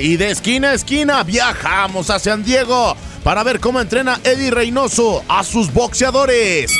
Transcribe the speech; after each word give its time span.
y 0.00 0.16
de 0.16 0.30
esquina 0.30 0.70
a 0.70 0.74
esquina 0.74 1.22
viajamos 1.22 2.08
a 2.08 2.18
San 2.18 2.42
Diego 2.42 2.96
para 3.22 3.42
ver 3.42 3.60
cómo 3.60 3.82
entrena 3.82 4.18
Eddie 4.24 4.50
Reynoso 4.50 5.22
a 5.28 5.44
sus 5.44 5.70
boxeadores. 5.74 6.72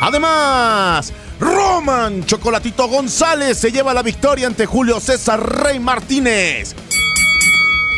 Además, 0.00 1.12
Roman 1.40 2.24
Chocolatito 2.24 2.86
González 2.86 3.58
se 3.58 3.72
lleva 3.72 3.92
la 3.92 4.02
victoria 4.02 4.46
ante 4.46 4.64
Julio 4.64 5.00
César 5.00 5.64
Rey 5.64 5.80
Martínez. 5.80 6.76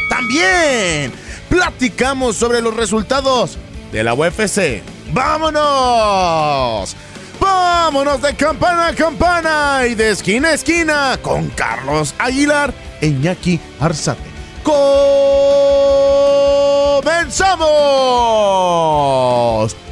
También 0.08 1.12
platicamos 1.50 2.36
sobre 2.36 2.62
los 2.62 2.74
resultados 2.74 3.58
de 3.92 4.02
la 4.02 4.14
UFC. 4.14 4.82
¡Vámonos! 5.12 6.96
¡Vámonos 7.38 8.22
de 8.22 8.34
campana 8.34 8.88
a 8.88 8.94
campana 8.94 9.82
y 9.86 9.94
de 9.94 10.12
esquina 10.12 10.48
a 10.48 10.54
esquina 10.54 11.18
con 11.20 11.50
Carlos 11.50 12.14
Aguilar 12.18 12.85
Iñaki 13.00 13.58
Arzate! 13.80 14.28
¡Comenzamos! 14.62 14.86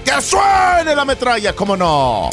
¡Que 0.05 0.21
suene 0.21 0.95
la 0.95 1.05
metralla, 1.05 1.53
cómo 1.55 1.77
no! 1.77 2.31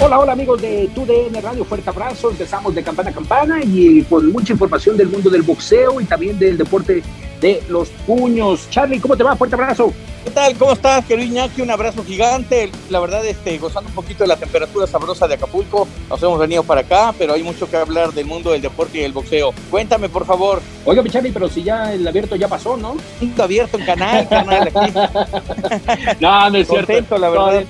Hola, 0.00 0.20
hola 0.20 0.32
amigos 0.32 0.62
de 0.62 0.88
TUDN 0.94 1.42
Radio, 1.42 1.64
fuerte 1.64 1.90
abrazo. 1.90 2.30
Empezamos 2.30 2.72
de 2.72 2.84
campana 2.84 3.10
a 3.10 3.12
campana 3.12 3.60
y 3.64 4.04
con 4.04 4.30
mucha 4.30 4.52
información 4.52 4.96
del 4.96 5.08
mundo 5.08 5.28
del 5.28 5.42
boxeo 5.42 6.00
y 6.00 6.04
también 6.04 6.38
del 6.38 6.56
deporte 6.56 7.02
de 7.40 7.62
los 7.68 7.88
puños. 8.06 8.68
Charlie, 8.70 9.00
¿cómo 9.00 9.16
te 9.16 9.22
va? 9.22 9.36
Fuerte 9.36 9.54
abrazo. 9.54 9.92
¿Qué 10.24 10.30
tal? 10.30 10.54
¿Cómo 10.56 10.72
estás, 10.72 11.04
querido 11.04 11.26
Iñaki? 11.26 11.62
Un 11.62 11.70
abrazo 11.70 12.04
gigante. 12.04 12.70
La 12.90 13.00
verdad, 13.00 13.24
este, 13.24 13.56
gozando 13.58 13.88
un 13.88 13.94
poquito 13.94 14.24
de 14.24 14.28
la 14.28 14.36
temperatura 14.36 14.86
sabrosa 14.86 15.26
de 15.26 15.34
Acapulco. 15.34 15.88
Nos 16.10 16.22
hemos 16.22 16.38
venido 16.38 16.62
para 16.62 16.82
acá, 16.82 17.14
pero 17.16 17.32
hay 17.32 17.42
mucho 17.42 17.70
que 17.70 17.76
hablar 17.76 18.12
del 18.12 18.26
mundo 18.26 18.50
del 18.50 18.60
deporte 18.60 18.98
y 18.98 19.02
del 19.02 19.12
boxeo. 19.12 19.54
Cuéntame, 19.70 20.08
por 20.08 20.26
favor. 20.26 20.60
Oiga, 20.84 21.02
Charlie, 21.08 21.32
pero 21.32 21.48
si 21.48 21.62
ya 21.62 21.92
el 21.92 22.06
abierto 22.06 22.36
ya 22.36 22.48
pasó, 22.48 22.76
¿no? 22.76 22.96
abierto 23.38 23.78
en 23.78 23.86
canal, 23.86 24.28
canal 24.28 24.68
aquí. 24.68 24.92
no, 26.20 26.50
no 26.50 26.58
es 26.58 26.68
cierto. 26.68 26.86
Contento, 26.92 27.18
la 27.18 27.30
verdad. 27.30 27.64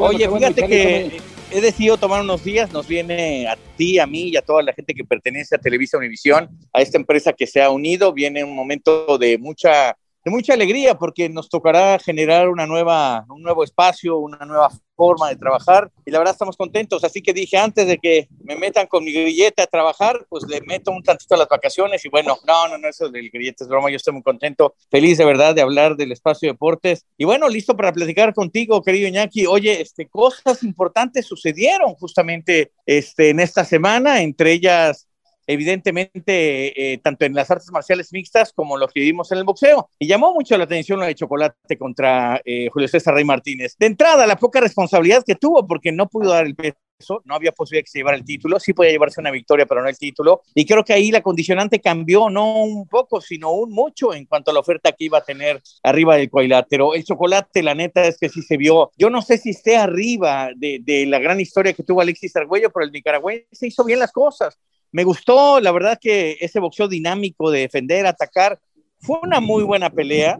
Oye, 0.00 0.28
fíjate 0.28 0.66
que 0.66 1.31
he 1.52 1.60
decidido 1.60 1.96
tomar 1.96 2.22
unos 2.22 2.42
días, 2.42 2.72
nos 2.72 2.88
viene 2.88 3.46
a 3.46 3.56
ti, 3.76 3.98
a 3.98 4.06
mí 4.06 4.28
y 4.28 4.36
a 4.36 4.42
toda 4.42 4.62
la 4.62 4.72
gente 4.72 4.94
que 4.94 5.04
pertenece 5.04 5.54
a 5.54 5.58
Televisa 5.58 5.98
Univisión, 5.98 6.48
a 6.72 6.80
esta 6.80 6.96
empresa 6.96 7.32
que 7.32 7.46
se 7.46 7.60
ha 7.60 7.70
unido, 7.70 8.12
viene 8.12 8.42
un 8.42 8.54
momento 8.54 9.18
de 9.18 9.36
mucha 9.38 9.96
de 10.24 10.30
mucha 10.30 10.54
alegría 10.54 10.96
porque 10.96 11.28
nos 11.28 11.48
tocará 11.48 11.98
generar 11.98 12.48
una 12.48 12.66
nueva, 12.66 13.24
un 13.28 13.42
nuevo 13.42 13.64
espacio, 13.64 14.18
una 14.18 14.44
nueva 14.46 14.70
forma 14.94 15.28
de 15.28 15.36
trabajar 15.36 15.90
y 16.04 16.10
la 16.10 16.18
verdad 16.18 16.34
estamos 16.34 16.56
contentos. 16.56 17.02
Así 17.02 17.22
que 17.22 17.32
dije 17.32 17.56
antes 17.56 17.86
de 17.86 17.98
que 17.98 18.28
me 18.44 18.56
metan 18.56 18.86
con 18.86 19.04
mi 19.04 19.12
grillete 19.12 19.62
a 19.62 19.66
trabajar, 19.66 20.24
pues 20.28 20.44
le 20.48 20.60
meto 20.60 20.92
un 20.92 21.02
tantito 21.02 21.34
a 21.34 21.38
las 21.38 21.48
vacaciones 21.48 22.04
y 22.04 22.08
bueno, 22.08 22.38
no, 22.46 22.68
no, 22.68 22.78
no, 22.78 22.88
eso 22.88 23.08
del 23.08 23.30
grillete 23.30 23.64
es 23.64 23.68
broma, 23.68 23.90
yo 23.90 23.96
estoy 23.96 24.14
muy 24.14 24.22
contento, 24.22 24.74
feliz 24.90 25.18
de 25.18 25.24
verdad 25.24 25.54
de 25.54 25.62
hablar 25.62 25.96
del 25.96 26.12
espacio 26.12 26.48
de 26.48 26.52
deportes 26.52 27.04
y 27.16 27.24
bueno, 27.24 27.48
listo 27.48 27.76
para 27.76 27.92
platicar 27.92 28.32
contigo, 28.34 28.82
querido 28.82 29.08
Iñaki. 29.08 29.46
Oye, 29.46 29.80
este, 29.80 30.08
cosas 30.08 30.62
importantes 30.62 31.26
sucedieron 31.26 31.94
justamente 31.94 32.72
este, 32.86 33.30
en 33.30 33.40
esta 33.40 33.64
semana, 33.64 34.22
entre 34.22 34.52
ellas 34.52 35.08
evidentemente, 35.52 36.92
eh, 36.92 36.98
tanto 36.98 37.24
en 37.24 37.34
las 37.34 37.50
artes 37.50 37.70
marciales 37.70 38.12
mixtas 38.12 38.52
como 38.52 38.76
lo 38.76 38.88
que 38.88 39.00
vimos 39.00 39.30
en 39.32 39.38
el 39.38 39.44
boxeo. 39.44 39.88
Y 39.98 40.06
llamó 40.06 40.32
mucho 40.32 40.56
la 40.56 40.64
atención 40.64 41.00
la 41.00 41.06
de 41.06 41.14
chocolate 41.14 41.78
contra 41.78 42.40
eh, 42.44 42.68
Julio 42.72 42.88
César 42.88 43.14
Rey 43.14 43.24
Martínez. 43.24 43.76
De 43.78 43.86
entrada, 43.86 44.26
la 44.26 44.36
poca 44.36 44.60
responsabilidad 44.60 45.24
que 45.24 45.34
tuvo 45.34 45.66
porque 45.66 45.92
no 45.92 46.08
pudo 46.08 46.30
dar 46.30 46.46
el 46.46 46.54
peso. 46.54 46.76
No 47.24 47.34
había 47.34 47.50
posibilidad 47.50 47.84
que 47.84 47.90
se 47.90 47.98
llevara 47.98 48.16
el 48.16 48.24
título, 48.24 48.60
sí 48.60 48.74
podía 48.74 48.92
llevarse 48.92 49.20
una 49.20 49.32
victoria, 49.32 49.66
pero 49.66 49.82
no 49.82 49.88
el 49.88 49.98
título. 49.98 50.42
Y 50.54 50.64
creo 50.64 50.84
que 50.84 50.92
ahí 50.92 51.10
la 51.10 51.20
condicionante 51.20 51.80
cambió, 51.80 52.30
no 52.30 52.62
un 52.62 52.86
poco, 52.86 53.20
sino 53.20 53.50
un 53.50 53.72
mucho 53.72 54.14
en 54.14 54.24
cuanto 54.26 54.52
a 54.52 54.54
la 54.54 54.60
oferta 54.60 54.92
que 54.92 55.06
iba 55.06 55.18
a 55.18 55.24
tener 55.24 55.60
arriba 55.82 56.16
del 56.16 56.30
cuadrilátero. 56.30 56.94
El 56.94 57.04
chocolate, 57.04 57.62
la 57.64 57.74
neta, 57.74 58.04
es 58.04 58.18
que 58.18 58.28
sí 58.28 58.40
se 58.42 58.56
vio. 58.56 58.92
Yo 58.96 59.10
no 59.10 59.20
sé 59.20 59.36
si 59.38 59.50
esté 59.50 59.76
arriba 59.76 60.50
de, 60.54 60.78
de 60.80 61.06
la 61.06 61.18
gran 61.18 61.40
historia 61.40 61.72
que 61.72 61.82
tuvo 61.82 62.02
Alexis 62.02 62.36
Argüello, 62.36 62.70
pero 62.70 62.86
el 62.86 62.92
nicaragüense 62.92 63.66
hizo 63.66 63.84
bien 63.84 63.98
las 63.98 64.12
cosas. 64.12 64.56
Me 64.92 65.04
gustó, 65.04 65.60
la 65.60 65.72
verdad 65.72 65.98
que 66.00 66.36
ese 66.40 66.60
boxeo 66.60 66.86
dinámico 66.86 67.50
de 67.50 67.60
defender, 67.60 68.06
atacar, 68.06 68.60
fue 69.00 69.18
una 69.22 69.40
muy 69.40 69.64
buena 69.64 69.90
pelea 69.90 70.38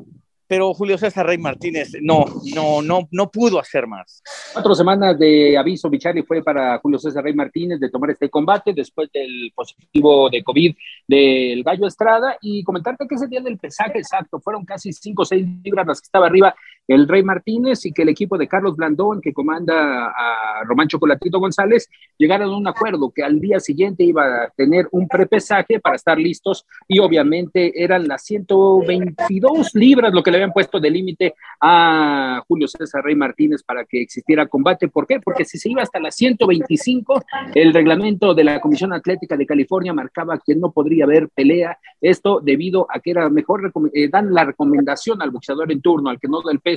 pero 0.52 0.74
Julio 0.74 0.98
César 0.98 1.24
Rey 1.24 1.38
Martínez 1.38 1.92
no, 2.02 2.26
no, 2.54 2.82
no, 2.82 3.08
no 3.10 3.30
pudo 3.30 3.58
hacer 3.58 3.86
más. 3.86 4.22
Cuatro 4.52 4.74
semanas 4.74 5.18
de 5.18 5.56
aviso, 5.56 5.88
Bichari, 5.88 6.24
fue 6.24 6.44
para 6.44 6.78
Julio 6.78 6.98
César 6.98 7.24
Rey 7.24 7.32
Martínez 7.32 7.80
de 7.80 7.88
tomar 7.88 8.10
este 8.10 8.28
combate 8.28 8.74
después 8.74 9.10
del 9.14 9.50
positivo 9.54 10.28
de 10.28 10.44
COVID 10.44 10.76
del 11.08 11.62
Gallo 11.62 11.86
Estrada 11.86 12.36
y 12.42 12.62
comentarte 12.64 13.08
que 13.08 13.14
ese 13.14 13.28
día 13.28 13.40
del 13.40 13.56
pesaje 13.56 13.96
exacto 13.96 14.40
fueron 14.40 14.66
casi 14.66 14.92
cinco 14.92 15.22
o 15.22 15.24
seis 15.24 15.46
libras 15.64 15.86
las 15.86 16.02
que 16.02 16.06
estaba 16.08 16.26
arriba 16.26 16.54
el 16.88 17.08
Rey 17.08 17.22
Martínez 17.22 17.84
y 17.86 17.92
que 17.92 18.02
el 18.02 18.08
equipo 18.08 18.36
de 18.36 18.48
Carlos 18.48 18.76
Blandón, 18.76 19.20
que 19.20 19.32
comanda 19.32 20.06
a 20.06 20.64
Román 20.64 20.88
Chocolatito 20.88 21.38
González, 21.38 21.88
llegaron 22.18 22.50
a 22.50 22.56
un 22.56 22.66
acuerdo 22.66 23.12
que 23.14 23.22
al 23.22 23.40
día 23.40 23.60
siguiente 23.60 24.04
iba 24.04 24.44
a 24.44 24.48
tener 24.50 24.88
un 24.92 25.08
prepesaje 25.08 25.80
para 25.80 25.96
estar 25.96 26.18
listos 26.18 26.66
y 26.88 26.98
obviamente 26.98 27.82
eran 27.82 28.08
las 28.08 28.24
122 28.24 29.74
libras 29.74 30.12
lo 30.12 30.22
que 30.22 30.30
le 30.30 30.38
habían 30.38 30.52
puesto 30.52 30.80
de 30.80 30.90
límite 30.90 31.34
a 31.60 32.42
Julio 32.46 32.68
César 32.68 33.04
Rey 33.04 33.14
Martínez 33.14 33.62
para 33.62 33.84
que 33.84 34.02
existiera 34.02 34.46
combate. 34.46 34.88
¿Por 34.88 35.06
qué? 35.06 35.20
Porque 35.20 35.44
si 35.44 35.58
se 35.58 35.70
iba 35.70 35.82
hasta 35.82 36.00
las 36.00 36.14
125, 36.16 37.22
el 37.54 37.72
reglamento 37.72 38.34
de 38.34 38.44
la 38.44 38.60
Comisión 38.60 38.92
Atlética 38.92 39.36
de 39.36 39.46
California 39.46 39.92
marcaba 39.92 40.38
que 40.44 40.54
no 40.54 40.72
podría 40.72 41.04
haber 41.04 41.28
pelea. 41.28 41.78
Esto 42.00 42.40
debido 42.40 42.86
a 42.90 43.00
que 43.00 43.12
era 43.12 43.28
mejor, 43.28 43.72
eh, 43.92 44.08
dan 44.08 44.32
la 44.32 44.44
recomendación 44.44 45.22
al 45.22 45.30
boxeador 45.30 45.70
en 45.70 45.80
turno, 45.80 46.10
al 46.10 46.18
que 46.18 46.28
no 46.28 46.42
da 46.42 46.52
el 46.52 46.60
peso, 46.60 46.71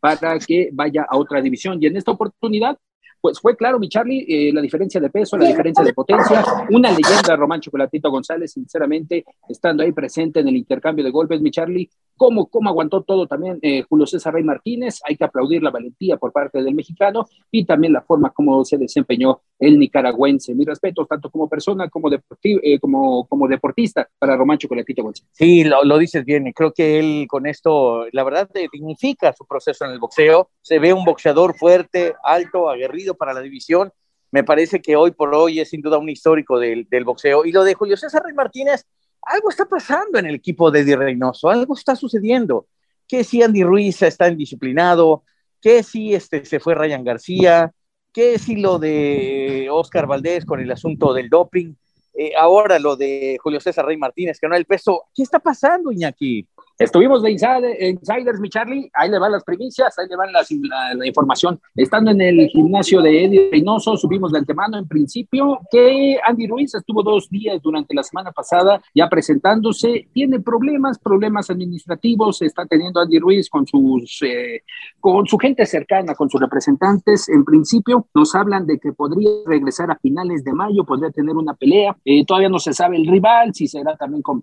para 0.00 0.38
que 0.38 0.70
vaya 0.72 1.06
a 1.08 1.16
otra 1.16 1.40
división. 1.40 1.78
Y 1.80 1.86
en 1.86 1.96
esta 1.96 2.12
oportunidad, 2.12 2.76
pues 3.20 3.40
fue 3.40 3.56
claro, 3.56 3.78
mi 3.78 3.88
Charlie, 3.88 4.24
eh, 4.28 4.52
la 4.52 4.60
diferencia 4.60 5.00
de 5.00 5.10
peso, 5.10 5.36
la 5.36 5.48
diferencia 5.48 5.82
de 5.82 5.92
potencia, 5.92 6.44
una 6.70 6.90
leyenda, 6.90 7.34
Román 7.36 7.60
Chocolatito 7.60 8.10
González, 8.10 8.52
sinceramente, 8.52 9.24
estando 9.48 9.82
ahí 9.82 9.92
presente 9.92 10.40
en 10.40 10.48
el 10.48 10.56
intercambio 10.56 11.04
de 11.04 11.10
golpes, 11.10 11.40
mi 11.40 11.50
Charlie, 11.50 11.90
cómo, 12.16 12.46
cómo 12.46 12.70
aguantó 12.70 13.02
todo 13.02 13.26
también 13.26 13.58
eh, 13.62 13.82
Julio 13.88 14.06
César 14.06 14.34
Rey 14.34 14.44
Martínez, 14.44 15.00
hay 15.04 15.16
que 15.16 15.24
aplaudir 15.24 15.62
la 15.62 15.70
valentía 15.70 16.16
por 16.16 16.32
parte 16.32 16.62
del 16.62 16.74
mexicano 16.74 17.26
y 17.50 17.64
también 17.64 17.92
la 17.92 18.02
forma 18.02 18.30
como 18.30 18.64
se 18.64 18.78
desempeñó 18.78 19.40
el 19.58 19.78
nicaragüense. 19.78 20.54
Mi 20.54 20.64
respeto, 20.64 21.06
tanto 21.06 21.30
como 21.30 21.48
persona 21.48 21.88
como, 21.88 22.10
eh, 22.12 22.78
como, 22.80 23.26
como 23.26 23.48
deportista 23.48 24.08
para 24.18 24.36
Román 24.36 24.58
Chocolatito 24.58 25.02
González. 25.02 25.30
Sí, 25.32 25.64
lo, 25.64 25.84
lo 25.84 25.98
dices 25.98 26.24
bien, 26.24 26.52
creo 26.52 26.72
que 26.72 26.98
él 26.98 27.26
con 27.28 27.46
esto, 27.46 28.06
la 28.12 28.24
verdad, 28.24 28.48
dignifica 28.72 29.32
su 29.32 29.46
proceso 29.46 29.84
en 29.84 29.92
el 29.92 29.98
boxeo, 29.98 30.50
se 30.60 30.78
ve 30.78 30.92
un 30.92 31.04
boxeador 31.04 31.56
fuerte, 31.56 32.14
alto, 32.22 32.68
aguerrido 32.68 33.14
para 33.14 33.32
la 33.32 33.40
división. 33.40 33.92
Me 34.32 34.44
parece 34.44 34.82
que 34.82 34.96
hoy 34.96 35.12
por 35.12 35.34
hoy 35.34 35.60
es 35.60 35.70
sin 35.70 35.80
duda 35.80 35.98
un 35.98 36.08
histórico 36.08 36.58
del, 36.58 36.86
del 36.90 37.04
boxeo. 37.04 37.44
Y 37.44 37.52
lo 37.52 37.64
de 37.64 37.74
Julio 37.74 37.96
César 37.96 38.22
Rey 38.24 38.34
Martínez, 38.34 38.84
algo 39.26 39.50
está 39.50 39.66
pasando 39.66 40.18
en 40.18 40.26
el 40.26 40.36
equipo 40.36 40.70
de 40.70 40.80
Eddie 40.80 40.96
Reynoso, 40.96 41.50
algo 41.50 41.74
está 41.74 41.96
sucediendo. 41.96 42.66
Que 43.06 43.24
si 43.24 43.42
Andy 43.42 43.62
Ruiz 43.62 44.02
está 44.02 44.28
indisciplinado, 44.28 45.24
que 45.60 45.82
si 45.82 46.14
este, 46.14 46.44
se 46.44 46.60
fue 46.60 46.74
Ryan 46.74 47.04
García, 47.04 47.72
que 48.12 48.38
si 48.38 48.56
lo 48.56 48.78
de 48.78 49.68
Oscar 49.70 50.06
Valdés 50.06 50.44
con 50.44 50.60
el 50.60 50.70
asunto 50.70 51.12
del 51.12 51.28
doping, 51.28 51.74
eh, 52.14 52.32
ahora 52.36 52.78
lo 52.78 52.96
de 52.96 53.36
Julio 53.42 53.60
César 53.60 53.84
Rey 53.84 53.96
Martínez, 53.96 54.40
que 54.40 54.48
no 54.48 54.56
el 54.56 54.64
peso. 54.64 55.04
¿Qué 55.14 55.22
está 55.22 55.38
pasando, 55.38 55.92
Iñaki? 55.92 56.48
Estuvimos 56.78 57.22
de 57.22 57.30
insiders, 57.30 58.38
mi 58.38 58.50
Charlie. 58.50 58.90
Ahí 58.92 59.10
le 59.10 59.18
van 59.18 59.32
las 59.32 59.44
primicias, 59.44 59.98
ahí 59.98 60.06
le 60.08 60.16
van 60.16 60.30
las, 60.30 60.50
la, 60.50 61.06
información. 61.06 61.58
Estando 61.74 62.10
en 62.10 62.20
el 62.20 62.48
gimnasio 62.48 63.00
de 63.00 63.24
Eddie 63.24 63.48
Reynoso, 63.50 63.96
subimos 63.96 64.30
de 64.30 64.40
antemano 64.40 64.76
en 64.76 64.86
principio 64.86 65.60
que 65.70 66.18
Andy 66.22 66.46
Ruiz 66.46 66.74
estuvo 66.74 67.02
dos 67.02 67.30
días 67.30 67.62
durante 67.62 67.94
la 67.94 68.02
semana 68.02 68.30
pasada 68.30 68.82
ya 68.94 69.08
presentándose. 69.08 70.08
Tiene 70.12 70.40
problemas, 70.40 70.98
problemas 70.98 71.48
administrativos. 71.48 72.42
Está 72.42 72.66
teniendo 72.66 73.00
Andy 73.00 73.20
Ruiz 73.20 73.48
con, 73.48 73.66
sus, 73.66 74.20
eh, 74.22 74.62
con 75.00 75.26
su 75.26 75.38
gente 75.38 75.64
cercana, 75.64 76.14
con 76.14 76.28
sus 76.28 76.42
representantes. 76.42 77.30
En 77.30 77.44
principio, 77.46 78.06
nos 78.14 78.34
hablan 78.34 78.66
de 78.66 78.78
que 78.78 78.92
podría 78.92 79.30
regresar 79.46 79.90
a 79.90 79.96
finales 79.96 80.44
de 80.44 80.52
mayo, 80.52 80.84
podría 80.84 81.10
tener 81.10 81.36
una 81.36 81.54
pelea. 81.54 81.96
Eh, 82.04 82.26
todavía 82.26 82.50
no 82.50 82.58
se 82.58 82.74
sabe 82.74 82.98
el 82.98 83.06
rival, 83.06 83.54
si 83.54 83.66
será 83.66 83.96
también 83.96 84.20
con, 84.20 84.42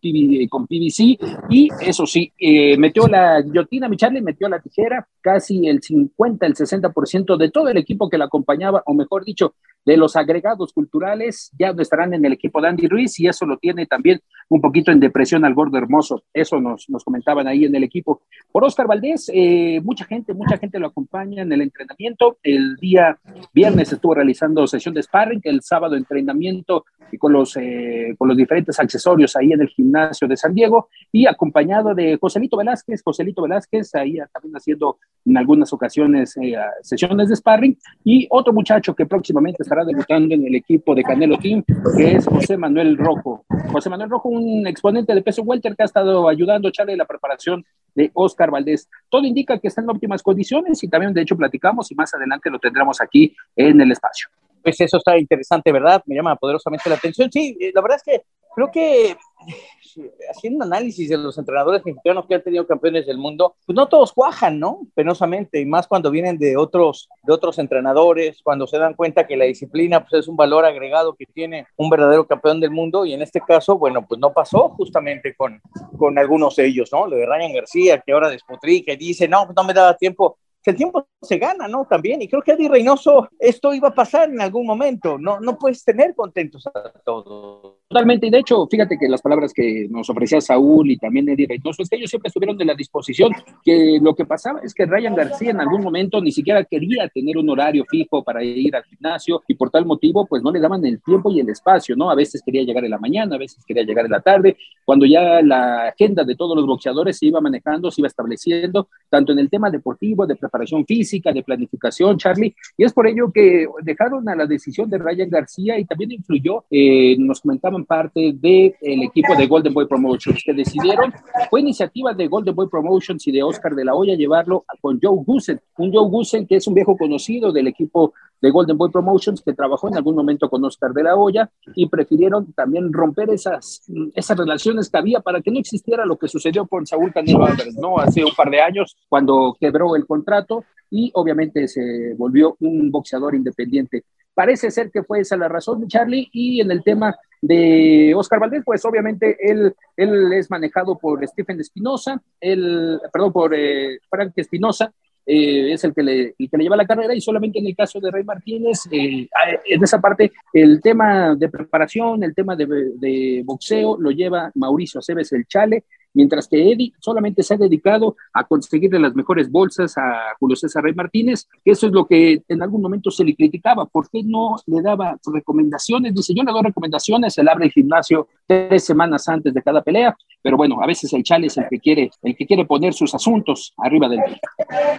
con 0.49 0.65
PBC. 0.65 1.19
Y 1.49 1.69
eso 1.79 2.07
sí, 2.07 2.22
eh, 2.37 2.77
metió 2.77 3.07
la 3.07 3.41
guillotina, 3.41 3.89
mi 3.89 3.97
Charlie 3.97 4.21
metió 4.21 4.47
la 4.47 4.59
tijera, 4.59 5.07
casi 5.21 5.67
el 5.67 5.81
50, 5.81 6.45
el 6.45 6.55
60% 6.55 7.37
de 7.37 7.49
todo 7.49 7.69
el 7.69 7.77
equipo 7.77 8.09
que 8.09 8.17
la 8.17 8.25
acompañaba, 8.25 8.83
o 8.85 8.93
mejor 8.93 9.25
dicho, 9.25 9.55
de 9.85 9.97
los 9.97 10.15
agregados 10.15 10.73
culturales, 10.73 11.51
ya 11.57 11.73
no 11.73 11.81
estarán 11.81 12.13
en 12.13 12.23
el 12.25 12.33
equipo 12.33 12.61
de 12.61 12.69
Andy 12.69 12.87
Ruiz 12.87 13.19
y 13.19 13.27
eso 13.27 13.45
lo 13.45 13.57
tiene 13.57 13.85
también 13.85 14.21
un 14.49 14.61
poquito 14.61 14.91
en 14.91 14.99
depresión 14.99 15.45
al 15.45 15.53
gordo 15.53 15.77
hermoso. 15.77 16.23
Eso 16.33 16.59
nos, 16.59 16.89
nos 16.89 17.03
comentaban 17.03 17.47
ahí 17.47 17.65
en 17.65 17.75
el 17.75 17.83
equipo. 17.83 18.21
Por 18.51 18.63
Oscar 18.63 18.87
Valdés, 18.87 19.29
eh, 19.33 19.81
mucha 19.83 20.05
gente, 20.05 20.33
mucha 20.33 20.57
gente 20.57 20.79
lo 20.79 20.87
acompaña 20.87 21.41
en 21.41 21.51
el 21.51 21.61
entrenamiento. 21.61 22.37
El 22.43 22.75
día 22.75 23.17
viernes 23.53 23.91
estuvo 23.91 24.13
realizando 24.13 24.67
sesión 24.67 24.93
de 24.93 25.03
sparring, 25.03 25.41
el 25.43 25.61
sábado 25.61 25.95
entrenamiento 25.95 26.85
y 27.11 27.17
con 27.17 27.33
los, 27.33 27.55
eh, 27.57 28.15
con 28.17 28.27
los 28.27 28.37
diferentes 28.37 28.79
accesorios 28.79 29.35
ahí 29.35 29.51
en 29.51 29.61
el 29.61 29.67
gimnasio 29.69 30.27
de 30.27 30.37
San 30.37 30.53
Diego 30.53 30.89
y 31.11 31.27
acompañado 31.27 31.93
de 31.93 32.17
Joselito 32.19 32.57
Velázquez, 32.57 33.01
Joselito 33.03 33.43
Velázquez 33.43 33.93
ahí 33.95 34.17
también 34.31 34.55
haciendo 34.55 34.97
en 35.25 35.37
algunas 35.37 35.71
ocasiones 35.73 36.35
eh, 36.37 36.55
sesiones 36.81 37.29
de 37.29 37.35
sparring 37.35 37.77
y 38.03 38.27
otro 38.29 38.53
muchacho 38.53 38.95
que 38.95 39.05
próximamente 39.05 39.63
estará 39.73 39.85
debutando 39.85 40.35
en 40.35 40.45
el 40.45 40.55
equipo 40.55 40.93
de 40.93 41.03
Canelo 41.03 41.37
Team, 41.39 41.63
que 41.97 42.15
es 42.15 42.27
José 42.27 42.57
Manuel 42.57 42.95
Rojo. 42.95 43.43
José 43.71 43.89
Manuel 43.89 44.09
Rojo, 44.09 44.29
un 44.29 44.67
exponente 44.67 45.15
de 45.15 45.21
peso 45.23 45.41
welter 45.41 45.75
que 45.75 45.81
ha 45.81 45.85
estado 45.85 46.29
ayudando 46.29 46.67
a 46.67 46.69
echarle 46.69 46.95
la 46.95 47.05
preparación 47.05 47.65
de 47.95 48.11
Oscar 48.13 48.51
Valdés. 48.51 48.87
Todo 49.09 49.25
indica 49.25 49.57
que 49.57 49.69
está 49.69 49.81
en 49.81 49.89
óptimas 49.89 50.21
condiciones 50.21 50.83
y 50.83 50.87
también 50.87 51.13
de 51.13 51.21
hecho 51.21 51.35
platicamos 51.35 51.91
y 51.91 51.95
más 51.95 52.13
adelante 52.13 52.51
lo 52.51 52.59
tendremos 52.59 53.01
aquí 53.01 53.35
en 53.55 53.81
el 53.81 53.91
espacio. 53.91 54.29
Pues 54.61 54.79
eso 54.79 54.97
está 54.97 55.17
interesante, 55.17 55.71
¿verdad? 55.71 56.03
Me 56.05 56.15
llama 56.15 56.35
poderosamente 56.35 56.87
la 56.87 56.95
atención. 56.95 57.31
Sí, 57.31 57.57
eh, 57.59 57.71
la 57.73 57.81
verdad 57.81 57.97
es 57.97 58.03
que 58.03 58.21
creo 58.55 58.69
que 58.71 59.17
haciendo 60.29 60.65
análisis 60.65 61.09
de 61.09 61.17
los 61.17 61.37
entrenadores 61.37 61.83
mexicanos 61.85 62.25
que 62.27 62.35
han 62.35 62.43
tenido 62.43 62.65
campeones 62.65 63.05
del 63.05 63.17
mundo, 63.17 63.55
pues 63.65 63.75
no 63.75 63.87
todos 63.87 64.11
cuajan, 64.11 64.59
¿no? 64.59 64.81
Penosamente, 64.95 65.59
y 65.59 65.65
más 65.65 65.87
cuando 65.87 66.09
vienen 66.11 66.37
de 66.37 66.57
otros, 66.57 67.09
de 67.23 67.33
otros 67.33 67.59
entrenadores, 67.59 68.41
cuando 68.43 68.67
se 68.67 68.77
dan 68.77 68.93
cuenta 68.93 69.27
que 69.27 69.37
la 69.37 69.45
disciplina 69.45 70.01
pues, 70.01 70.21
es 70.21 70.27
un 70.27 70.35
valor 70.35 70.65
agregado 70.65 71.15
que 71.15 71.25
tiene 71.25 71.67
un 71.77 71.89
verdadero 71.89 72.25
campeón 72.27 72.59
del 72.59 72.71
mundo, 72.71 73.05
y 73.05 73.13
en 73.13 73.21
este 73.21 73.41
caso, 73.41 73.77
bueno, 73.77 74.05
pues 74.07 74.19
no 74.19 74.33
pasó 74.33 74.69
justamente 74.69 75.35
con, 75.35 75.61
con 75.97 76.17
algunos 76.17 76.55
de 76.55 76.65
ellos, 76.65 76.89
¿no? 76.91 77.07
Lo 77.07 77.15
de 77.15 77.25
Ryan 77.25 77.53
García, 77.53 77.99
que 77.99 78.11
ahora 78.11 78.29
despotrica 78.29 78.93
y 78.93 78.97
dice, 78.97 79.27
no, 79.27 79.45
pues 79.45 79.55
no 79.55 79.63
me 79.63 79.73
daba 79.73 79.95
tiempo 79.95 80.37
que 80.63 80.71
el 80.71 80.77
tiempo 80.77 81.07
se 81.21 81.37
gana, 81.37 81.67
¿no? 81.67 81.85
También, 81.85 82.21
y 82.21 82.27
creo 82.27 82.41
que 82.41 82.53
Eddie 82.53 82.69
Reynoso, 82.69 83.27
esto 83.37 83.73
iba 83.73 83.89
a 83.89 83.93
pasar 83.93 84.29
en 84.29 84.41
algún 84.41 84.65
momento, 84.65 85.17
no, 85.17 85.39
no 85.39 85.57
puedes 85.57 85.83
tener 85.83 86.15
contentos 86.15 86.65
a 86.67 86.89
todos. 87.03 87.79
Totalmente, 87.89 88.27
y 88.27 88.29
de 88.29 88.39
hecho, 88.39 88.65
fíjate 88.67 88.97
que 88.97 89.07
las 89.07 89.21
palabras 89.21 89.53
que 89.53 89.87
nos 89.89 90.09
ofrecía 90.09 90.41
Saúl 90.41 90.89
y 90.89 90.97
también 90.97 91.29
Eddie 91.29 91.47
Reynoso, 91.47 91.83
es 91.83 91.89
que 91.89 91.97
ellos 91.97 92.09
siempre 92.09 92.29
estuvieron 92.29 92.57
de 92.57 92.65
la 92.65 92.73
disposición, 92.73 93.31
que 93.63 93.99
lo 94.01 94.15
que 94.15 94.25
pasaba 94.25 94.61
es 94.61 94.73
que 94.73 94.85
Ryan 94.85 95.15
García 95.15 95.51
en 95.51 95.59
algún 95.59 95.81
momento 95.81 96.21
ni 96.21 96.31
siquiera 96.31 96.63
quería 96.63 97.07
tener 97.09 97.37
un 97.37 97.49
horario 97.49 97.83
fijo 97.89 98.23
para 98.23 98.43
ir 98.43 98.75
al 98.75 98.83
gimnasio 98.85 99.43
y 99.47 99.55
por 99.55 99.69
tal 99.69 99.85
motivo, 99.85 100.25
pues 100.25 100.41
no 100.41 100.51
le 100.51 100.59
daban 100.59 100.83
el 100.85 101.01
tiempo 101.01 101.29
y 101.29 101.41
el 101.41 101.49
espacio, 101.49 101.95
¿no? 101.95 102.09
A 102.09 102.15
veces 102.15 102.41
quería 102.43 102.63
llegar 102.63 102.85
en 102.85 102.91
la 102.91 102.99
mañana, 102.99 103.35
a 103.35 103.39
veces 103.39 103.63
quería 103.65 103.83
llegar 103.83 104.05
en 104.05 104.11
la 104.11 104.21
tarde, 104.21 104.57
cuando 104.85 105.05
ya 105.05 105.41
la 105.41 105.89
agenda 105.89 106.23
de 106.23 106.35
todos 106.35 106.55
los 106.55 106.65
boxeadores 106.65 107.17
se 107.17 107.27
iba 107.27 107.41
manejando, 107.41 107.91
se 107.91 108.01
iba 108.01 108.07
estableciendo, 108.07 108.87
tanto 109.09 109.33
en 109.33 109.39
el 109.39 109.49
tema 109.49 109.69
deportivo, 109.69 110.25
de 110.25 110.35
preparación 110.35 110.52
física, 110.85 111.31
de 111.31 111.43
planificación, 111.43 112.17
Charlie, 112.17 112.55
y 112.77 112.83
es 112.83 112.93
por 112.93 113.07
ello 113.07 113.31
que 113.31 113.67
dejaron 113.81 114.27
a 114.29 114.35
la 114.35 114.45
decisión 114.45 114.89
de 114.89 114.97
Ryan 114.97 115.29
García 115.29 115.77
y 115.79 115.85
también 115.85 116.11
influyó, 116.11 116.65
eh, 116.69 117.15
nos 117.17 117.41
comentaban 117.41 117.85
parte 117.85 118.33
del 118.33 118.73
equipo 118.81 119.35
de 119.35 119.47
Golden 119.47 119.73
Boy 119.73 119.87
Promotions, 119.87 120.41
que 120.45 120.53
decidieron, 120.53 121.13
fue 121.49 121.61
iniciativa 121.61 122.13
de 122.13 122.27
Golden 122.27 122.55
Boy 122.55 122.67
Promotions 122.69 123.27
y 123.27 123.31
de 123.31 123.43
Oscar 123.43 123.73
de 123.75 123.85
la 123.85 123.95
Hoya 123.95 124.15
llevarlo 124.15 124.65
con 124.81 124.99
Joe 125.01 125.23
Gusen, 125.25 125.59
un 125.77 125.93
Joe 125.93 126.09
Gusen 126.09 126.47
que 126.47 126.55
es 126.57 126.67
un 126.67 126.73
viejo 126.73 126.95
conocido 126.97 127.51
del 127.51 127.67
equipo 127.67 128.13
de 128.43 128.51
Golden 128.51 128.77
Boy 128.77 128.91
Promotions 128.91 129.41
que 129.41 129.53
trabajó 129.53 129.87
en 129.87 129.95
algún 129.95 130.17
momento 130.17 130.49
con 130.49 130.65
Oscar 130.65 130.91
de 130.91 131.01
la 131.01 131.15
Hoya 131.15 131.49
y 131.75 131.87
prefirieron 131.87 132.51
también 132.51 132.91
romper 132.91 133.29
esas, 133.29 133.89
esas 134.13 134.37
relaciones 134.37 134.89
que 134.89 134.97
había 134.97 135.21
para 135.21 135.39
que 135.39 135.49
no 135.49 135.59
existiera 135.59 136.05
lo 136.05 136.17
que 136.17 136.27
sucedió 136.27 136.67
con 136.67 136.85
Saúl 136.85 137.13
Canelo 137.13 137.47
¿no? 137.79 137.97
Hace 137.99 138.21
un 138.21 138.35
par 138.35 138.49
de 138.49 138.59
años 138.59 138.97
cuando 139.07 139.55
quebró 139.57 139.95
el 139.95 140.05
contrato 140.05 140.65
y 140.91 141.09
obviamente 141.13 141.69
se 141.69 142.15
volvió 142.17 142.57
un 142.59 142.91
boxeador 142.91 143.33
independiente. 143.33 144.03
Parece 144.33 144.71
ser 144.71 144.91
que 144.91 145.03
fue 145.03 145.21
esa 145.21 145.37
la 145.37 145.47
razón, 145.47 145.87
Charlie, 145.87 146.27
y 146.33 146.59
en 146.59 146.69
el 146.69 146.83
tema 146.83 147.15
de 147.41 148.13
Oscar 148.13 148.41
Valdés, 148.41 148.63
pues 148.65 148.83
obviamente 148.83 149.37
él, 149.39 149.73
él 149.95 150.33
es 150.33 150.51
manejado 150.51 150.97
por 150.97 151.25
Stephen 151.25 151.61
Espinosa, 151.61 152.21
perdón, 152.41 153.31
por 153.31 153.53
eh, 153.55 153.99
Frank 154.09 154.33
Espinosa, 154.35 154.91
eh, 155.25 155.73
es 155.73 155.83
el 155.83 155.93
que, 155.93 156.03
le, 156.03 156.35
lleva 156.37 156.75
la 156.75 156.85
carrera 156.85 157.15
y 157.15 157.21
solamente 157.21 157.59
en 157.59 157.67
el 157.67 157.75
caso 157.75 157.99
de 157.99 158.11
Rey 158.11 158.23
Martínez, 158.23 158.81
eh, 158.91 159.27
en 159.65 159.83
esa 159.83 159.99
parte, 159.99 160.31
el 160.53 160.81
tema 160.81 161.35
de 161.35 161.49
preparación, 161.49 162.23
el 162.23 162.35
tema 162.35 162.55
de, 162.55 162.65
de 162.95 163.41
boxeo 163.45 163.97
lo 163.97 164.11
lleva 164.11 164.51
Mauricio 164.55 164.99
Aceves 164.99 165.31
el 165.33 165.45
Chale 165.45 165.83
mientras 166.13 166.47
que 166.47 166.71
Eddie 166.71 166.93
solamente 166.99 167.43
se 167.43 167.55
ha 167.55 167.57
dedicado 167.57 168.15
a 168.33 168.43
conseguirle 168.43 168.99
las 168.99 169.15
mejores 169.15 169.49
bolsas 169.49 169.97
a 169.97 170.35
Julio 170.39 170.55
César 170.55 170.83
Rey 170.83 170.93
Martínez, 170.93 171.47
que 171.63 171.71
eso 171.71 171.87
es 171.87 171.93
lo 171.93 172.05
que 172.05 172.43
en 172.47 172.61
algún 172.61 172.81
momento 172.81 173.11
se 173.11 173.23
le 173.23 173.35
criticaba, 173.35 173.85
¿por 173.85 174.09
qué 174.09 174.21
no 174.23 174.55
le 174.67 174.81
daba 174.81 175.17
recomendaciones? 175.25 176.13
Dice, 176.13 176.33
yo 176.35 176.43
le 176.43 176.51
doy 176.51 176.63
recomendaciones, 176.63 177.37
él 177.37 177.47
abre 177.47 177.65
el 177.65 177.71
gimnasio 177.71 178.27
tres 178.47 178.83
semanas 178.83 179.27
antes 179.27 179.53
de 179.53 179.61
cada 179.61 179.81
pelea, 179.81 180.15
pero 180.41 180.57
bueno, 180.57 180.81
a 180.81 180.87
veces 180.87 181.11
el 181.13 181.23
chale 181.23 181.47
es 181.47 181.57
el 181.57 181.67
que 181.69 181.79
quiere, 181.79 182.11
el 182.21 182.35
que 182.35 182.45
quiere 182.45 182.65
poner 182.65 182.93
sus 182.93 183.13
asuntos 183.15 183.73
arriba 183.77 184.09
del 184.09 184.19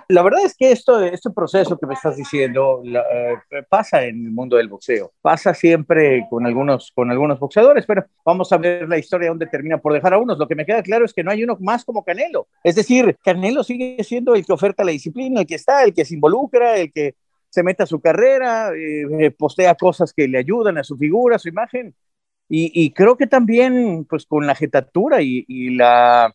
La 0.08 0.23
verdad 0.23 0.44
es 0.44 0.56
que 0.56 0.73
esto, 0.73 1.02
este 1.02 1.31
proceso 1.31 1.76
que 1.76 1.87
me 1.87 1.95
estás 1.95 2.16
diciendo 2.16 2.83
eh, 2.85 3.62
pasa 3.68 4.04
en 4.04 4.26
el 4.26 4.33
mundo 4.33 4.57
del 4.57 4.68
boxeo, 4.68 5.12
pasa 5.21 5.52
siempre 5.54 6.26
con 6.30 6.47
algunos, 6.47 6.90
con 6.95 7.11
algunos 7.11 7.38
boxeadores, 7.38 7.85
pero 7.87 8.04
vamos 8.25 8.52
a 8.52 8.57
ver 8.57 8.88
la 8.88 8.99
historia 8.99 9.28
donde 9.28 9.47
termina 9.47 9.78
por 9.78 9.92
dejar 9.92 10.14
a 10.14 10.18
unos. 10.18 10.38
Lo 10.38 10.49
que 10.49 10.54
me 10.54 10.64
queda 10.64 10.83
claro 10.83 11.04
es 11.04 11.12
que 11.12 11.23
no 11.23 11.30
hay 11.30 11.45
uno 11.45 11.57
más 11.61 11.85
como 11.85 12.04
Canelo. 12.04 12.47
Es 12.62 12.75
decir, 12.75 13.16
Canelo 13.23 13.62
sigue 13.62 14.02
siendo 14.02 14.35
el 14.35 14.45
que 14.45 14.52
oferta 14.52 14.85
la 14.85 14.92
disciplina, 14.92 15.40
el 15.40 15.47
que 15.47 15.57
está, 15.57 15.85
el 15.85 15.92
que 15.92 16.04
se 16.04 16.14
involucra, 16.14 16.76
el 16.76 16.92
que 16.92 17.14
se 17.50 17.62
mete 17.62 17.85
a 17.85 17.87
su 17.87 18.00
carrera, 18.00 18.73
eh, 18.75 19.30
postea 19.30 19.76
cosas 19.76 20.12
que 20.12 20.26
le 20.26 20.38
ayudan 20.38 20.76
a 20.78 20.83
su 20.83 20.97
figura, 20.97 21.37
a 21.37 21.38
su 21.38 21.49
imagen. 21.49 21.95
Y, 22.48 22.90
creo 22.92 23.16
que 23.16 23.26
también, 23.26 24.04
pues 24.04 24.26
con 24.26 24.46
la 24.46 24.54
jetatura 24.54 25.22
y, 25.22 25.70
la, 25.70 26.32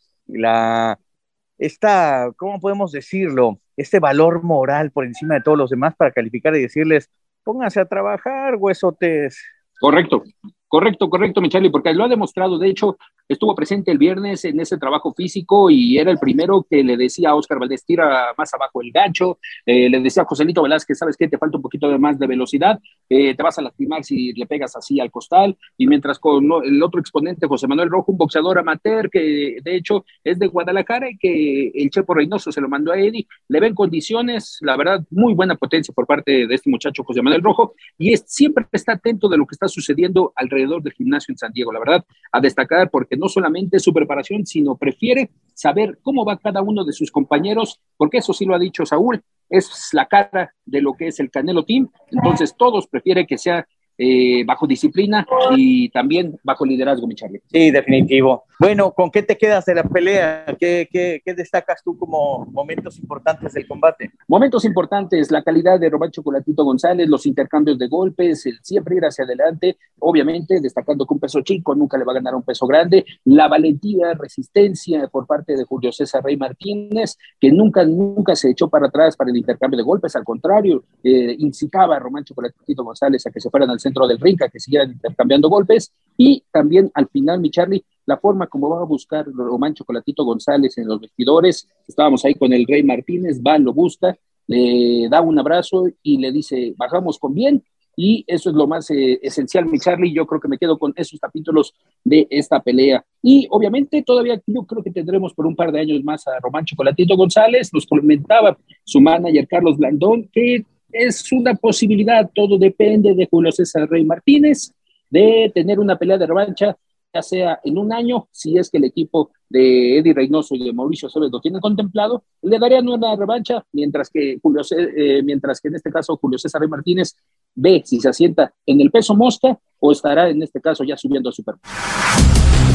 esta, 1.57 2.31
¿cómo 2.35 2.59
podemos 2.59 2.91
decirlo? 2.91 3.59
Este 3.77 3.99
valor 3.99 4.43
moral 4.43 4.91
por 4.91 5.05
encima 5.05 5.35
de 5.35 5.41
todos 5.41 5.57
los 5.57 5.69
demás 5.69 5.95
para 5.95 6.11
calificar 6.11 6.55
y 6.55 6.61
decirles, 6.61 7.09
pónganse 7.43 7.79
a 7.79 7.85
trabajar, 7.85 8.55
huesotes. 8.57 9.41
Correcto. 9.79 10.23
Correcto, 10.67 11.09
correcto, 11.09 11.41
Michali, 11.41 11.69
porque 11.69 11.93
lo 11.93 12.03
ha 12.03 12.07
demostrado. 12.07 12.59
De 12.59 12.69
hecho, 12.69 12.97
estuvo 13.29 13.55
presente 13.55 13.91
el 13.91 13.99
viernes 13.99 14.43
en 14.43 14.59
ese 14.59 14.77
trabajo 14.77 15.13
físico 15.13 15.69
y 15.69 15.99
era 15.99 16.11
el 16.11 16.17
primero 16.17 16.65
que 16.67 16.83
le 16.83 16.97
decía 16.97 17.29
a 17.29 17.35
Oscar 17.35 17.59
Valdés, 17.59 17.85
tira 17.85 18.33
más 18.35 18.51
abajo 18.53 18.81
el 18.81 18.91
gancho. 18.91 19.37
Eh, 19.65 19.87
le 19.87 19.99
decía 19.99 20.23
a 20.23 20.25
Joselito 20.25 20.63
Velázquez, 20.63 20.97
¿sabes 20.97 21.15
qué? 21.15 21.27
Te 21.27 21.37
falta 21.37 21.57
un 21.57 21.61
poquito 21.61 21.87
de 21.89 21.99
más 21.99 22.17
de 22.17 22.25
velocidad. 22.25 22.79
Eh, 23.07 23.35
te 23.35 23.43
vas 23.43 23.57
a 23.59 23.61
lastimar 23.61 24.03
si 24.03 24.33
le 24.33 24.47
pegas 24.47 24.75
así 24.75 24.99
al 24.99 25.11
costal. 25.11 25.55
Y 25.77 25.85
mientras 25.85 26.17
con 26.17 26.43
el 26.65 26.81
otro 26.81 26.99
exponente, 26.99 27.47
José 27.47 27.67
Manuel 27.67 27.89
Rojo, 27.89 28.11
un 28.11 28.17
boxeador 28.17 28.57
amateur 28.57 29.09
que 29.11 29.57
de 29.63 29.75
hecho 29.75 30.05
es 30.23 30.39
de 30.39 30.47
Guadalajara 30.47 31.11
y 31.11 31.17
que 31.17 31.71
el 31.75 31.91
Chepo 31.91 32.15
Reynoso 32.15 32.51
se 32.51 32.61
lo 32.61 32.67
mandó 32.67 32.91
a 32.91 32.99
Eddie, 32.99 33.27
le 33.47 33.59
ven 33.59 33.75
condiciones, 33.75 34.57
la 34.61 34.75
verdad, 34.75 35.05
muy 35.11 35.35
buena 35.35 35.55
potencia 35.55 35.93
por 35.93 36.07
parte 36.07 36.47
de 36.47 36.55
este 36.55 36.69
muchacho 36.69 37.03
José 37.03 37.21
Manuel 37.21 37.43
Rojo 37.43 37.75
y 37.97 38.11
es, 38.11 38.23
siempre 38.25 38.65
está 38.71 38.93
atento 38.93 39.29
de 39.29 39.37
lo 39.37 39.45
que 39.45 39.53
está 39.53 39.67
sucediendo 39.67 40.33
alrededor 40.35 40.81
del 40.81 40.93
gimnasio 40.93 41.31
en 41.31 41.37
San 41.37 41.53
Diego. 41.53 41.71
La 41.71 41.79
verdad, 41.79 42.05
a 42.31 42.39
destacar 42.39 42.89
porque 42.89 43.18
no 43.19 43.29
solamente 43.29 43.79
su 43.79 43.93
preparación, 43.93 44.45
sino 44.45 44.75
prefiere 44.75 45.29
saber 45.53 45.99
cómo 46.01 46.25
va 46.25 46.37
cada 46.37 46.61
uno 46.61 46.85
de 46.85 46.93
sus 46.93 47.11
compañeros, 47.11 47.79
porque 47.97 48.19
eso 48.19 48.33
sí 48.33 48.45
lo 48.45 48.55
ha 48.55 48.59
dicho 48.59 48.85
Saúl, 48.85 49.21
es 49.49 49.89
la 49.93 50.05
cara 50.07 50.53
de 50.65 50.81
lo 50.81 50.93
que 50.93 51.07
es 51.07 51.19
el 51.19 51.29
Canelo 51.29 51.65
Team. 51.65 51.89
Entonces, 52.11 52.55
todos 52.57 52.87
prefieren 52.87 53.25
que 53.25 53.37
sea 53.37 53.67
eh, 53.97 54.43
bajo 54.45 54.65
disciplina 54.65 55.27
y 55.55 55.89
también 55.89 56.39
bajo 56.43 56.65
liderazgo, 56.65 57.05
mi 57.05 57.15
Sí, 57.17 57.71
definitivo. 57.71 58.45
Bueno, 58.61 58.91
¿con 58.91 59.09
qué 59.09 59.23
te 59.23 59.37
quedas 59.37 59.63
de 59.63 59.73
la 59.73 59.83
pelea? 59.83 60.45
¿Qué, 60.59 60.89
qué, 60.91 61.21
qué 61.23 61.33
destacas 61.33 61.81
tú 61.81 61.97
como 61.97 62.45
momentos 62.47 62.99
importantes 62.99 63.53
del 63.53 63.65
combate? 63.65 64.11
Momentos 64.27 64.65
importantes, 64.65 65.31
la 65.31 65.41
calidad 65.41 65.79
de 65.79 65.89
Román 65.89 66.11
Chocolatito 66.11 66.65
González, 66.65 67.07
los 67.07 67.25
intercambios 67.25 67.79
de 67.79 67.87
golpes, 67.87 68.45
el 68.47 68.59
siempre 68.61 68.97
ir 68.97 69.05
hacia 69.05 69.23
adelante, 69.23 69.77
obviamente 69.99 70.59
destacando 70.59 71.05
que 71.05 71.13
un 71.13 71.21
peso 71.21 71.39
chico 71.39 71.73
nunca 71.73 71.97
le 71.97 72.03
va 72.03 72.11
a 72.11 72.15
ganar 72.15 72.35
un 72.35 72.43
peso 72.43 72.67
grande, 72.67 73.05
la 73.23 73.47
valentía, 73.47 74.13
resistencia 74.13 75.07
por 75.07 75.25
parte 75.25 75.55
de 75.55 75.63
Julio 75.63 75.93
César 75.93 76.21
Rey 76.21 76.35
Martínez, 76.35 77.15
que 77.39 77.53
nunca, 77.53 77.85
nunca 77.85 78.35
se 78.35 78.49
echó 78.49 78.67
para 78.67 78.87
atrás 78.87 79.15
para 79.15 79.31
el 79.31 79.37
intercambio 79.37 79.77
de 79.77 79.83
golpes, 79.83 80.17
al 80.17 80.25
contrario, 80.25 80.83
eh, 81.01 81.33
incitaba 81.39 81.95
a 81.95 81.99
Román 81.99 82.25
Chocolatito 82.25 82.83
González 82.83 83.25
a 83.25 83.31
que 83.31 83.39
se 83.39 83.49
fueran 83.49 83.69
al 83.69 83.79
centro 83.79 84.05
del 84.05 84.19
ring, 84.19 84.43
a 84.43 84.49
que 84.49 84.59
siguieran 84.59 84.91
intercambiando 84.91 85.47
golpes, 85.47 85.93
y 86.17 86.43
también 86.51 86.91
al 86.93 87.07
final, 87.07 87.39
mi 87.39 87.49
Charlie, 87.49 87.85
la 88.09 88.17
forma 88.17 88.47
como 88.47 88.69
va 88.69 88.81
a 88.81 88.85
buscar 88.85 89.23
Román 89.27 89.75
Chocolatito 89.75 90.25
González 90.25 90.75
en 90.79 90.87
los 90.87 90.99
vestidores. 90.99 91.69
Estábamos 91.87 92.25
ahí 92.25 92.33
con 92.33 92.51
el 92.51 92.65
Rey 92.65 92.81
Martínez, 92.81 93.39
va, 93.39 93.59
lo 93.59 93.71
busca, 93.71 94.17
le 94.47 95.07
da 95.07 95.21
un 95.21 95.37
abrazo 95.37 95.85
y 96.01 96.17
le 96.17 96.31
dice, 96.31 96.73
bajamos 96.75 97.19
con 97.19 97.35
bien. 97.35 97.63
Y 97.95 98.23
eso 98.25 98.49
es 98.49 98.55
lo 98.55 98.65
más 98.65 98.89
eh, 98.89 99.19
esencial, 99.21 99.67
mi 99.67 99.77
Charlie. 99.77 100.11
Yo 100.11 100.25
creo 100.25 100.41
que 100.41 100.47
me 100.47 100.57
quedo 100.57 100.79
con 100.79 100.91
esos 100.95 101.19
capítulos 101.19 101.75
de 102.03 102.25
esta 102.31 102.59
pelea. 102.59 103.05
Y 103.21 103.47
obviamente 103.51 104.01
todavía 104.01 104.41
yo 104.47 104.63
creo 104.63 104.81
que 104.81 104.89
tendremos 104.89 105.35
por 105.35 105.45
un 105.45 105.55
par 105.55 105.71
de 105.71 105.81
años 105.81 106.03
más 106.03 106.27
a 106.27 106.39
Román 106.39 106.65
Chocolatito 106.65 107.15
González. 107.15 107.71
Nos 107.71 107.85
comentaba 107.85 108.57
su 108.85 108.99
manager 108.99 109.47
Carlos 109.47 109.77
Blandón 109.77 110.27
que 110.33 110.65
es 110.91 111.31
una 111.31 111.53
posibilidad, 111.53 112.27
todo 112.33 112.57
depende 112.57 113.13
de 113.13 113.27
Julio 113.29 113.51
César 113.51 113.87
Rey 113.87 114.03
Martínez, 114.03 114.73
de 115.11 115.51
tener 115.53 115.79
una 115.79 115.95
pelea 115.95 116.17
de 116.17 116.25
revancha 116.25 116.75
ya 117.13 117.21
sea 117.21 117.59
en 117.63 117.77
un 117.77 117.91
año, 117.91 118.27
si 118.31 118.57
es 118.57 118.69
que 118.69 118.77
el 118.77 118.85
equipo 118.85 119.31
de 119.49 119.97
Eddie 119.97 120.13
Reynoso 120.13 120.55
y 120.55 120.63
de 120.63 120.73
Mauricio 120.73 121.09
Cebes 121.09 121.31
lo 121.31 121.41
tienen 121.41 121.59
contemplado, 121.59 122.23
le 122.41 122.59
darían 122.59 122.87
una 122.87 123.15
revancha, 123.15 123.63
mientras 123.71 124.09
que, 124.09 124.37
Julio, 124.41 124.61
eh, 124.77 125.21
mientras 125.23 125.59
que 125.59 125.69
en 125.69 125.75
este 125.75 125.91
caso 125.91 126.17
Julio 126.17 126.37
César 126.37 126.67
Martínez 126.67 127.15
ve 127.55 127.81
si 127.85 127.99
se 127.99 128.09
asienta 128.09 128.53
en 128.65 128.79
el 128.81 128.91
peso 128.91 129.15
mosca 129.15 129.57
o 129.79 129.91
estará 129.91 130.29
en 130.29 130.43
este 130.43 130.61
caso 130.61 130.83
ya 130.83 130.95
subiendo 130.97 131.29
a 131.29 131.31
Super. 131.31 131.55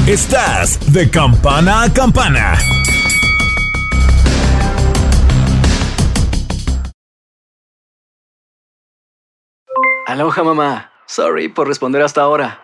Estás 0.08 0.92
de 0.92 1.08
campana 1.10 1.84
a 1.84 1.92
campana. 1.92 2.54
Aloha 10.06 10.44
mamá. 10.44 10.90
Sorry 11.06 11.48
por 11.48 11.68
responder 11.68 12.02
hasta 12.02 12.22
ahora. 12.22 12.63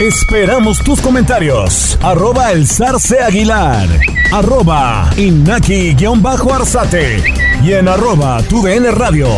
Esperamos 0.00 0.82
tus 0.82 1.00
comentarios. 1.00 1.96
Arroba 2.02 2.50
el 2.50 2.66
zarce 2.66 3.20
aguilar. 3.20 3.88
Arroba 4.32 5.08
inaki-arzate. 5.16 7.22
Y 7.62 7.74
en 7.74 7.86
arroba 7.86 8.42
tu 8.42 8.66
radio. 8.66 9.28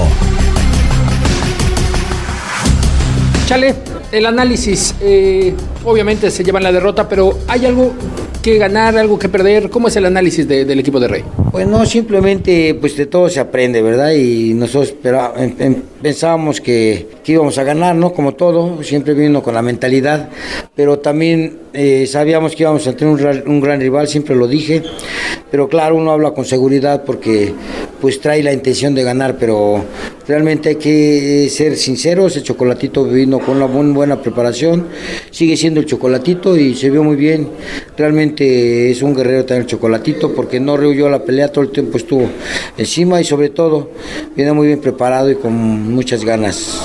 Chale, 3.45 3.75
el 4.11 4.25
análisis. 4.25 4.95
Eh, 5.03 5.55
obviamente 5.85 6.31
se 6.31 6.43
llevan 6.43 6.63
la 6.63 6.73
derrota, 6.73 7.07
pero 7.07 7.39
¿hay 7.49 7.67
algo 7.67 7.93
que 8.53 8.59
ganar, 8.59 8.97
algo 8.97 9.19
que 9.19 9.29
perder? 9.29 9.71
¿Cómo 9.71 9.89
es 9.89 9.97
el 9.97 10.05
análisis 10.05 10.47
del 10.47 10.79
equipo 10.79 11.01
de 11.01 11.09
Rey? 11.09 11.25
Pues 11.51 11.67
no, 11.67 11.85
simplemente 11.85 12.77
pues 12.81 12.97
de 12.97 13.07
todo 13.07 13.29
se 13.29 13.41
aprende, 13.41 13.83
¿verdad? 13.83 14.13
Y 14.13 14.55
nosotros 14.55 14.95
pero, 15.03 15.35
pensábamos 16.01 16.61
que, 16.61 17.09
íbamos 17.27 17.59
a 17.59 17.65
ganar, 17.65 17.97
¿no? 17.97 18.13
Como 18.13 18.35
todo, 18.35 18.85
siempre 18.85 19.15
vino 19.15 19.43
con 19.43 19.55
la 19.55 19.63
mentalidad, 19.63 20.29
pero 20.77 21.01
también 21.01 21.59
eh, 21.73 22.07
sabíamos 22.07 22.55
que 22.55 22.63
íbamos 22.63 22.87
a 22.87 22.95
tener 22.95 23.15
un, 23.15 23.51
un, 23.51 23.61
gran 23.61 23.81
rival, 23.81 24.07
siempre 24.07 24.37
lo 24.37 24.47
dije, 24.47 24.81
pero 25.51 25.69
claro, 25.69 25.97
uno 25.97 26.13
habla 26.13 26.31
con 26.31 26.45
seguridad 26.45 27.03
porque 27.05 27.53
pues 28.01 28.21
trae 28.21 28.45
la 28.45 28.53
intención 28.53 28.95
de 28.95 29.03
ganar, 29.03 29.37
pero 29.39 29.85
realmente 30.29 30.71
hay 30.71 30.77
que 30.77 31.49
ser 31.51 31.77
sinceros, 31.77 32.37
el 32.37 32.43
chocolatito 32.45 33.05
vino 33.05 33.41
con 33.41 33.57
una 33.57 33.67
buena, 33.67 33.93
buena 33.93 34.23
preparación, 34.23 34.87
sigue 35.37 35.55
siendo 35.55 35.81
el 35.81 35.87
chocolatito 35.87 36.57
y 36.57 36.75
se 36.75 36.89
vio 36.89 37.05
muy 37.05 37.15
bien, 37.15 37.47
realmente 37.95 38.91
es 38.91 39.03
un 39.03 39.15
guerrero 39.15 39.45
también 39.45 39.65
el 39.65 39.67
chocolatito 39.67 40.33
porque 40.35 40.59
no 40.59 40.79
rehuyó 40.79 41.11
la 41.11 41.23
pelea, 41.23 41.53
todo 41.53 41.63
el 41.63 41.73
tiempo 41.73 41.99
estuvo 41.99 42.27
encima 42.79 43.21
y 43.21 43.25
sobre 43.25 43.51
todo 43.51 43.91
viene 44.35 44.55
muy 44.55 44.69
bien 44.69 44.81
preparado 44.81 45.31
y 45.31 45.35
con 45.35 45.53
muchas 45.53 46.25
ganas. 46.25 46.81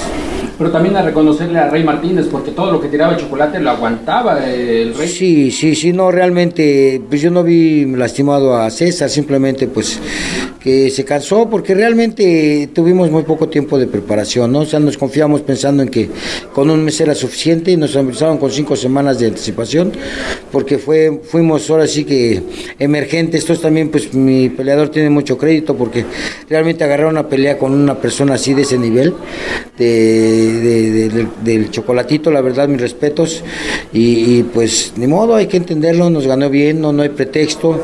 Pero 0.61 0.73
también 0.73 0.95
a 0.95 1.01
reconocerle 1.01 1.57
a 1.57 1.71
Rey 1.71 1.83
Martínez, 1.83 2.27
porque 2.27 2.51
todo 2.51 2.71
lo 2.71 2.79
que 2.79 2.87
tiraba 2.87 3.13
el 3.15 3.19
chocolate 3.19 3.59
lo 3.59 3.71
aguantaba 3.71 4.45
el 4.45 4.93
Rey. 4.93 5.07
Sí, 5.07 5.49
sí, 5.49 5.73
sí, 5.73 5.91
no, 5.91 6.11
realmente, 6.11 7.01
pues 7.09 7.19
yo 7.19 7.31
no 7.31 7.43
vi 7.43 7.83
lastimado 7.87 8.55
a 8.55 8.69
César, 8.69 9.09
simplemente 9.09 9.67
pues 9.67 9.99
que 10.61 10.91
se 10.91 11.03
cansó 11.03 11.49
porque 11.49 11.73
realmente 11.73 12.69
tuvimos 12.73 13.09
muy 13.09 13.23
poco 13.23 13.49
tiempo 13.49 13.79
de 13.79 13.87
preparación, 13.87 14.51
¿no? 14.51 14.59
O 14.59 14.65
sea, 14.65 14.79
nos 14.79 14.95
confiamos 14.95 15.41
pensando 15.41 15.81
en 15.81 15.89
que 15.89 16.09
con 16.53 16.69
un 16.69 16.85
mes 16.85 17.01
era 17.01 17.15
suficiente 17.15 17.71
y 17.71 17.77
nos 17.77 17.95
empezaron 17.95 18.37
con 18.37 18.51
cinco 18.51 18.75
semanas 18.75 19.17
de 19.17 19.27
anticipación 19.27 19.91
porque 20.51 20.77
fue, 20.77 21.21
fuimos 21.23 21.67
ahora 21.69 21.87
sí 21.87 22.03
que 22.03 22.43
emergentes. 22.77 23.41
Esto 23.41 23.59
también, 23.59 23.89
pues 23.89 24.13
mi 24.13 24.49
peleador 24.49 24.89
tiene 24.89 25.09
mucho 25.09 25.37
crédito 25.37 25.75
porque 25.75 26.05
realmente 26.47 26.83
agarrar 26.83 27.07
una 27.07 27.27
pelea 27.27 27.57
con 27.57 27.73
una 27.73 27.99
persona 27.99 28.35
así 28.35 28.53
de 28.53 28.61
ese 28.61 28.77
nivel, 28.77 29.15
de, 29.79 30.50
del, 30.51 31.71
chocolatito, 31.71 32.31
la 32.31 32.41
verdad, 32.41 32.67
mis 32.67 32.81
respetos. 32.81 33.43
Y, 33.93 34.43
pues 34.43 34.93
ni 34.95 35.07
modo, 35.07 35.35
hay 35.35 35.47
que 35.47 35.57
entenderlo, 35.57 36.09
nos 36.09 36.27
ganó 36.27 36.49
bien, 36.49 36.81
no, 36.81 36.93
no 36.93 37.03
hay 37.03 37.09
pretexto 37.09 37.79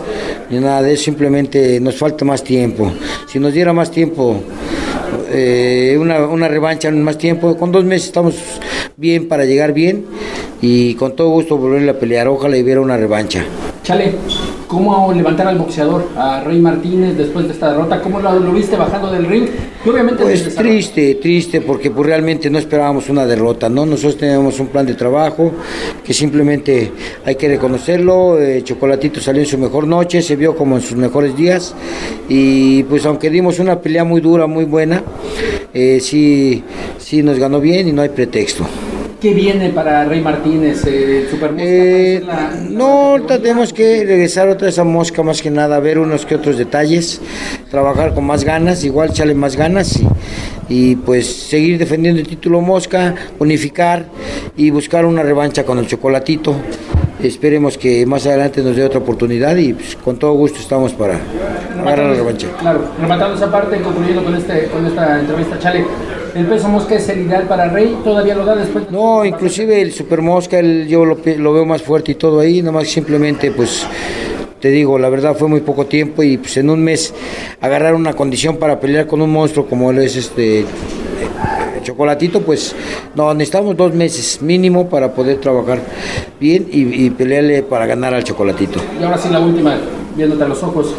ni 0.49 0.59
nada 0.59 0.81
de 0.81 0.93
eso, 0.93 1.03
simplemente 1.05 1.79
nos 1.79 1.95
falta 1.95 2.23
más 2.23 2.43
tiempo 2.43 2.91
si 3.27 3.39
nos 3.39 3.53
diera 3.53 3.73
más 3.73 3.91
tiempo, 3.91 4.41
eh, 5.29 5.97
una, 5.99 6.47
revancha 6.47 6.87
en 6.87 7.03
más 7.03 7.17
tiempo, 7.17 7.57
con 7.57 7.71
dos 7.71 7.83
meses 7.83 8.07
estamos 8.07 8.35
bien 8.95 9.27
para 9.27 9.45
llegar 9.45 9.73
bien 9.73 10.05
y 10.61 10.95
con 10.95 11.15
todo 11.15 11.29
gusto 11.29 11.57
volverle 11.57 11.91
a 11.91 11.99
pelear. 11.99 12.27
Ojalá 12.27 12.57
y 12.57 12.63
hubiera 12.63 12.81
una 12.81 12.97
revancha. 12.97 13.45
Chale, 13.83 14.15
cómo 14.67 15.13
levantar 15.13 15.47
al 15.47 15.57
boxeador, 15.57 16.09
a 16.17 16.41
Rey 16.43 16.59
Martínez, 16.59 17.17
después 17.17 17.47
de 17.47 17.53
esta 17.53 17.69
derrota. 17.71 18.01
¿Cómo 18.01 18.19
lo, 18.19 18.51
viste 18.51 18.75
bajando 18.75 19.11
del 19.11 19.25
ring? 19.25 19.47
obviamente 19.87 20.23
pues 20.23 20.53
triste, 20.53 21.15
triste, 21.15 21.61
porque 21.61 21.89
pues 21.91 22.05
realmente 22.05 22.49
no 22.49 22.57
esperábamos 22.59 23.09
una 23.09 23.25
derrota, 23.25 23.69
¿no? 23.69 23.85
Nosotros 23.85 24.17
teníamos 24.17 24.59
un 24.59 24.67
plan 24.67 24.85
de 24.85 24.95
trabajo 24.95 25.53
que 26.03 26.13
simplemente 26.13 26.91
hay 27.25 27.35
que 27.35 27.47
reconocerlo. 27.47 28.37
Eh, 28.37 28.63
Chocolatito 28.63 29.21
salió 29.21 29.41
en 29.41 29.47
su 29.47 29.57
mejor 29.57 29.87
noche, 29.87 30.21
se 30.21 30.35
vio 30.35 30.57
como 30.57 30.75
en 30.75 30.81
sus 30.81 30.97
mejores 30.97 31.37
días. 31.37 31.73
Y 32.27 32.83
pues 32.83 33.05
aunque 33.05 33.29
dimos 33.29 33.59
una 33.59 33.79
pelea 33.79 34.03
muy 34.03 34.19
dura, 34.19 34.45
muy 34.45 34.65
buena, 34.65 35.01
eh, 35.73 35.99
sí, 36.01 36.63
sí 36.97 37.23
nos 37.23 37.39
ganó 37.39 37.61
bien 37.61 37.87
y 37.87 37.93
no 37.93 38.01
hay 38.01 38.09
pretexto. 38.09 38.65
¿Qué 39.19 39.33
viene 39.33 39.69
para 39.71 40.05
Rey 40.05 40.21
Martínez, 40.21 40.83
eh, 40.85 41.27
Super 41.31 41.51
Mosca? 41.51 41.65
Eh, 41.65 42.23
no, 42.69 43.15
tenemos 43.25 43.73
que 43.73 44.05
regresar 44.05 44.47
otra 44.47 44.67
vez 44.67 44.77
a 44.77 44.83
Mosca 44.83 45.23
más 45.23 45.41
que 45.41 45.49
nada, 45.49 45.79
ver 45.79 45.97
unos 45.97 46.25
que 46.25 46.35
otros 46.35 46.57
detalles, 46.57 47.19
trabajar 47.71 48.13
con 48.13 48.25
más 48.25 48.43
ganas, 48.43 48.83
igual 48.83 49.09
echarle 49.09 49.33
más 49.33 49.55
ganas 49.55 49.99
y, 49.99 50.07
y 50.69 50.95
pues 50.97 51.25
seguir 51.25 51.79
defendiendo 51.79 52.21
el 52.21 52.27
título 52.27 52.61
Mosca, 52.61 53.15
unificar 53.39 54.05
y 54.55 54.69
buscar 54.69 55.03
una 55.05 55.23
revancha 55.23 55.63
con 55.63 55.79
el 55.79 55.87
Chocolatito. 55.87 56.55
Esperemos 57.21 57.79
que 57.79 58.05
más 58.05 58.27
adelante 58.27 58.61
nos 58.61 58.75
dé 58.75 58.83
otra 58.83 58.99
oportunidad 58.99 59.55
y 59.55 59.73
pues, 59.73 59.95
con 59.95 60.17
todo 60.17 60.33
gusto 60.33 60.59
estamos 60.59 60.93
para 60.93 61.17
agarrar 61.79 62.11
la 62.11 62.13
revancha. 62.13 62.47
Claro, 62.59 62.81
rematando 63.01 63.35
esa 63.35 63.51
parte, 63.51 63.81
concluyendo 63.81 64.23
con, 64.23 64.35
este, 64.35 64.65
con 64.67 64.85
esta 64.85 65.19
entrevista, 65.19 65.57
Chale, 65.57 65.83
¿el 66.37 66.45
peso 66.45 66.69
mosca 66.69 66.95
es 66.95 67.09
el 67.09 67.21
ideal 67.21 67.43
para 67.47 67.69
Rey? 67.69 67.97
¿Todavía 68.03 68.35
lo 68.35 68.45
da 68.45 68.55
después? 68.55 68.89
No, 68.91 69.25
inclusive 69.25 69.81
el 69.81 69.91
super 69.91 70.21
mosca, 70.21 70.59
el, 70.59 70.87
yo 70.87 71.03
lo, 71.03 71.17
lo 71.37 71.53
veo 71.53 71.65
más 71.65 71.81
fuerte 71.81 72.11
y 72.11 72.15
todo 72.15 72.39
ahí, 72.39 72.61
nomás 72.61 72.87
simplemente 72.87 73.51
pues 73.51 73.85
te 74.59 74.69
digo, 74.69 74.97
la 74.97 75.09
verdad 75.09 75.35
fue 75.35 75.47
muy 75.47 75.61
poco 75.61 75.85
tiempo 75.85 76.23
y 76.23 76.37
pues 76.37 76.57
en 76.57 76.69
un 76.69 76.83
mes 76.83 77.13
agarrar 77.61 77.93
una 77.93 78.13
condición 78.13 78.57
para 78.57 78.79
pelear 78.79 79.05
con 79.07 79.21
un 79.21 79.31
monstruo 79.31 79.67
como 79.67 79.91
él 79.91 79.99
es 79.99 80.15
este 80.15 80.65
Chocolatito, 81.83 82.41
pues 82.41 82.75
no, 83.15 83.33
necesitamos 83.33 83.77
dos 83.77 83.93
meses 83.93 84.41
mínimo 84.41 84.89
para 84.89 85.13
poder 85.13 85.39
trabajar 85.39 85.79
bien 86.37 86.67
y, 86.69 87.09
pelearle 87.11 87.63
para 87.63 87.85
ganar 87.85 88.13
al 88.13 88.25
Chocolatito. 88.25 88.81
Y 88.99 89.03
ahora 89.05 89.17
sí 89.17 89.29
la 89.29 89.39
última, 89.39 89.77
viéndote 90.17 90.43
a 90.43 90.47
los 90.49 90.61
ojos, 90.63 90.93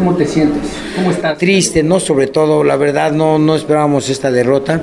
¿cómo 0.00 0.16
te 0.16 0.26
sientes? 0.26 0.62
¿Cómo 0.96 1.10
estás? 1.10 1.36
Triste, 1.36 1.82
¿no? 1.82 2.00
Sobre 2.00 2.26
todo, 2.26 2.64
la 2.64 2.76
verdad, 2.76 3.12
no, 3.12 3.38
no 3.38 3.54
esperábamos 3.54 4.08
esta 4.08 4.30
derrota, 4.30 4.80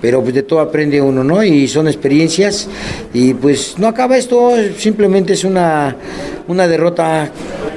pero 0.00 0.22
pues 0.22 0.32
de 0.32 0.44
todo 0.44 0.60
aprende 0.60 1.02
uno, 1.02 1.24
¿no? 1.24 1.42
Y 1.42 1.66
son 1.66 1.88
experiencias 1.88 2.68
y 3.12 3.34
pues 3.34 3.74
no 3.78 3.88
acaba 3.88 4.16
esto, 4.16 4.52
simplemente 4.78 5.32
es 5.32 5.42
una, 5.42 5.96
una 6.46 6.68
derrota 6.68 7.32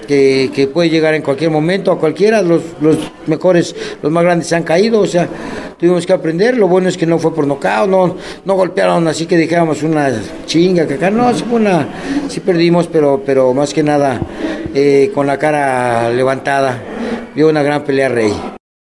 que, 0.07 0.69
puede 0.71 0.91
llegar 0.91 1.15
en 1.15 1.23
cualquier 1.23 1.49
momento 1.49 1.91
a 1.91 1.99
cualquiera, 1.99 2.43
los, 2.43 2.61
los 2.79 2.97
mejores, 3.25 3.75
los 4.03 4.11
más 4.11 4.23
grandes 4.23 4.47
se 4.47 4.55
han 4.55 4.63
caído, 4.63 4.99
o 4.99 5.07
sea, 5.07 5.27
tuvimos 5.79 6.05
que 6.05 6.13
aprender, 6.13 6.57
lo 6.57 6.67
bueno 6.67 6.89
es 6.89 6.95
que 6.95 7.07
no 7.07 7.17
fue 7.17 7.33
por 7.33 7.47
nocao, 7.47 7.87
no, 7.87 8.15
no 8.45 8.53
golpearon 8.53 9.07
así 9.07 9.25
que 9.25 9.35
dijéramos 9.35 9.81
una 9.81 10.11
chinga, 10.45 10.87
que 10.87 10.93
acá 10.93 11.09
no, 11.09 11.33
sí, 11.33 11.43
una, 11.49 11.87
sí 12.29 12.39
perdimos, 12.39 12.87
pero, 12.87 13.23
pero 13.25 13.51
más 13.55 13.73
que 13.73 13.81
nada 13.81 14.21
eh, 14.79 15.11
con 15.11 15.25
la 15.25 15.39
cara 15.39 16.09
levantada, 16.11 16.79
vio 17.33 17.49
una 17.49 17.63
gran 17.63 17.83
pelea 17.83 18.09
Rey. 18.09 18.31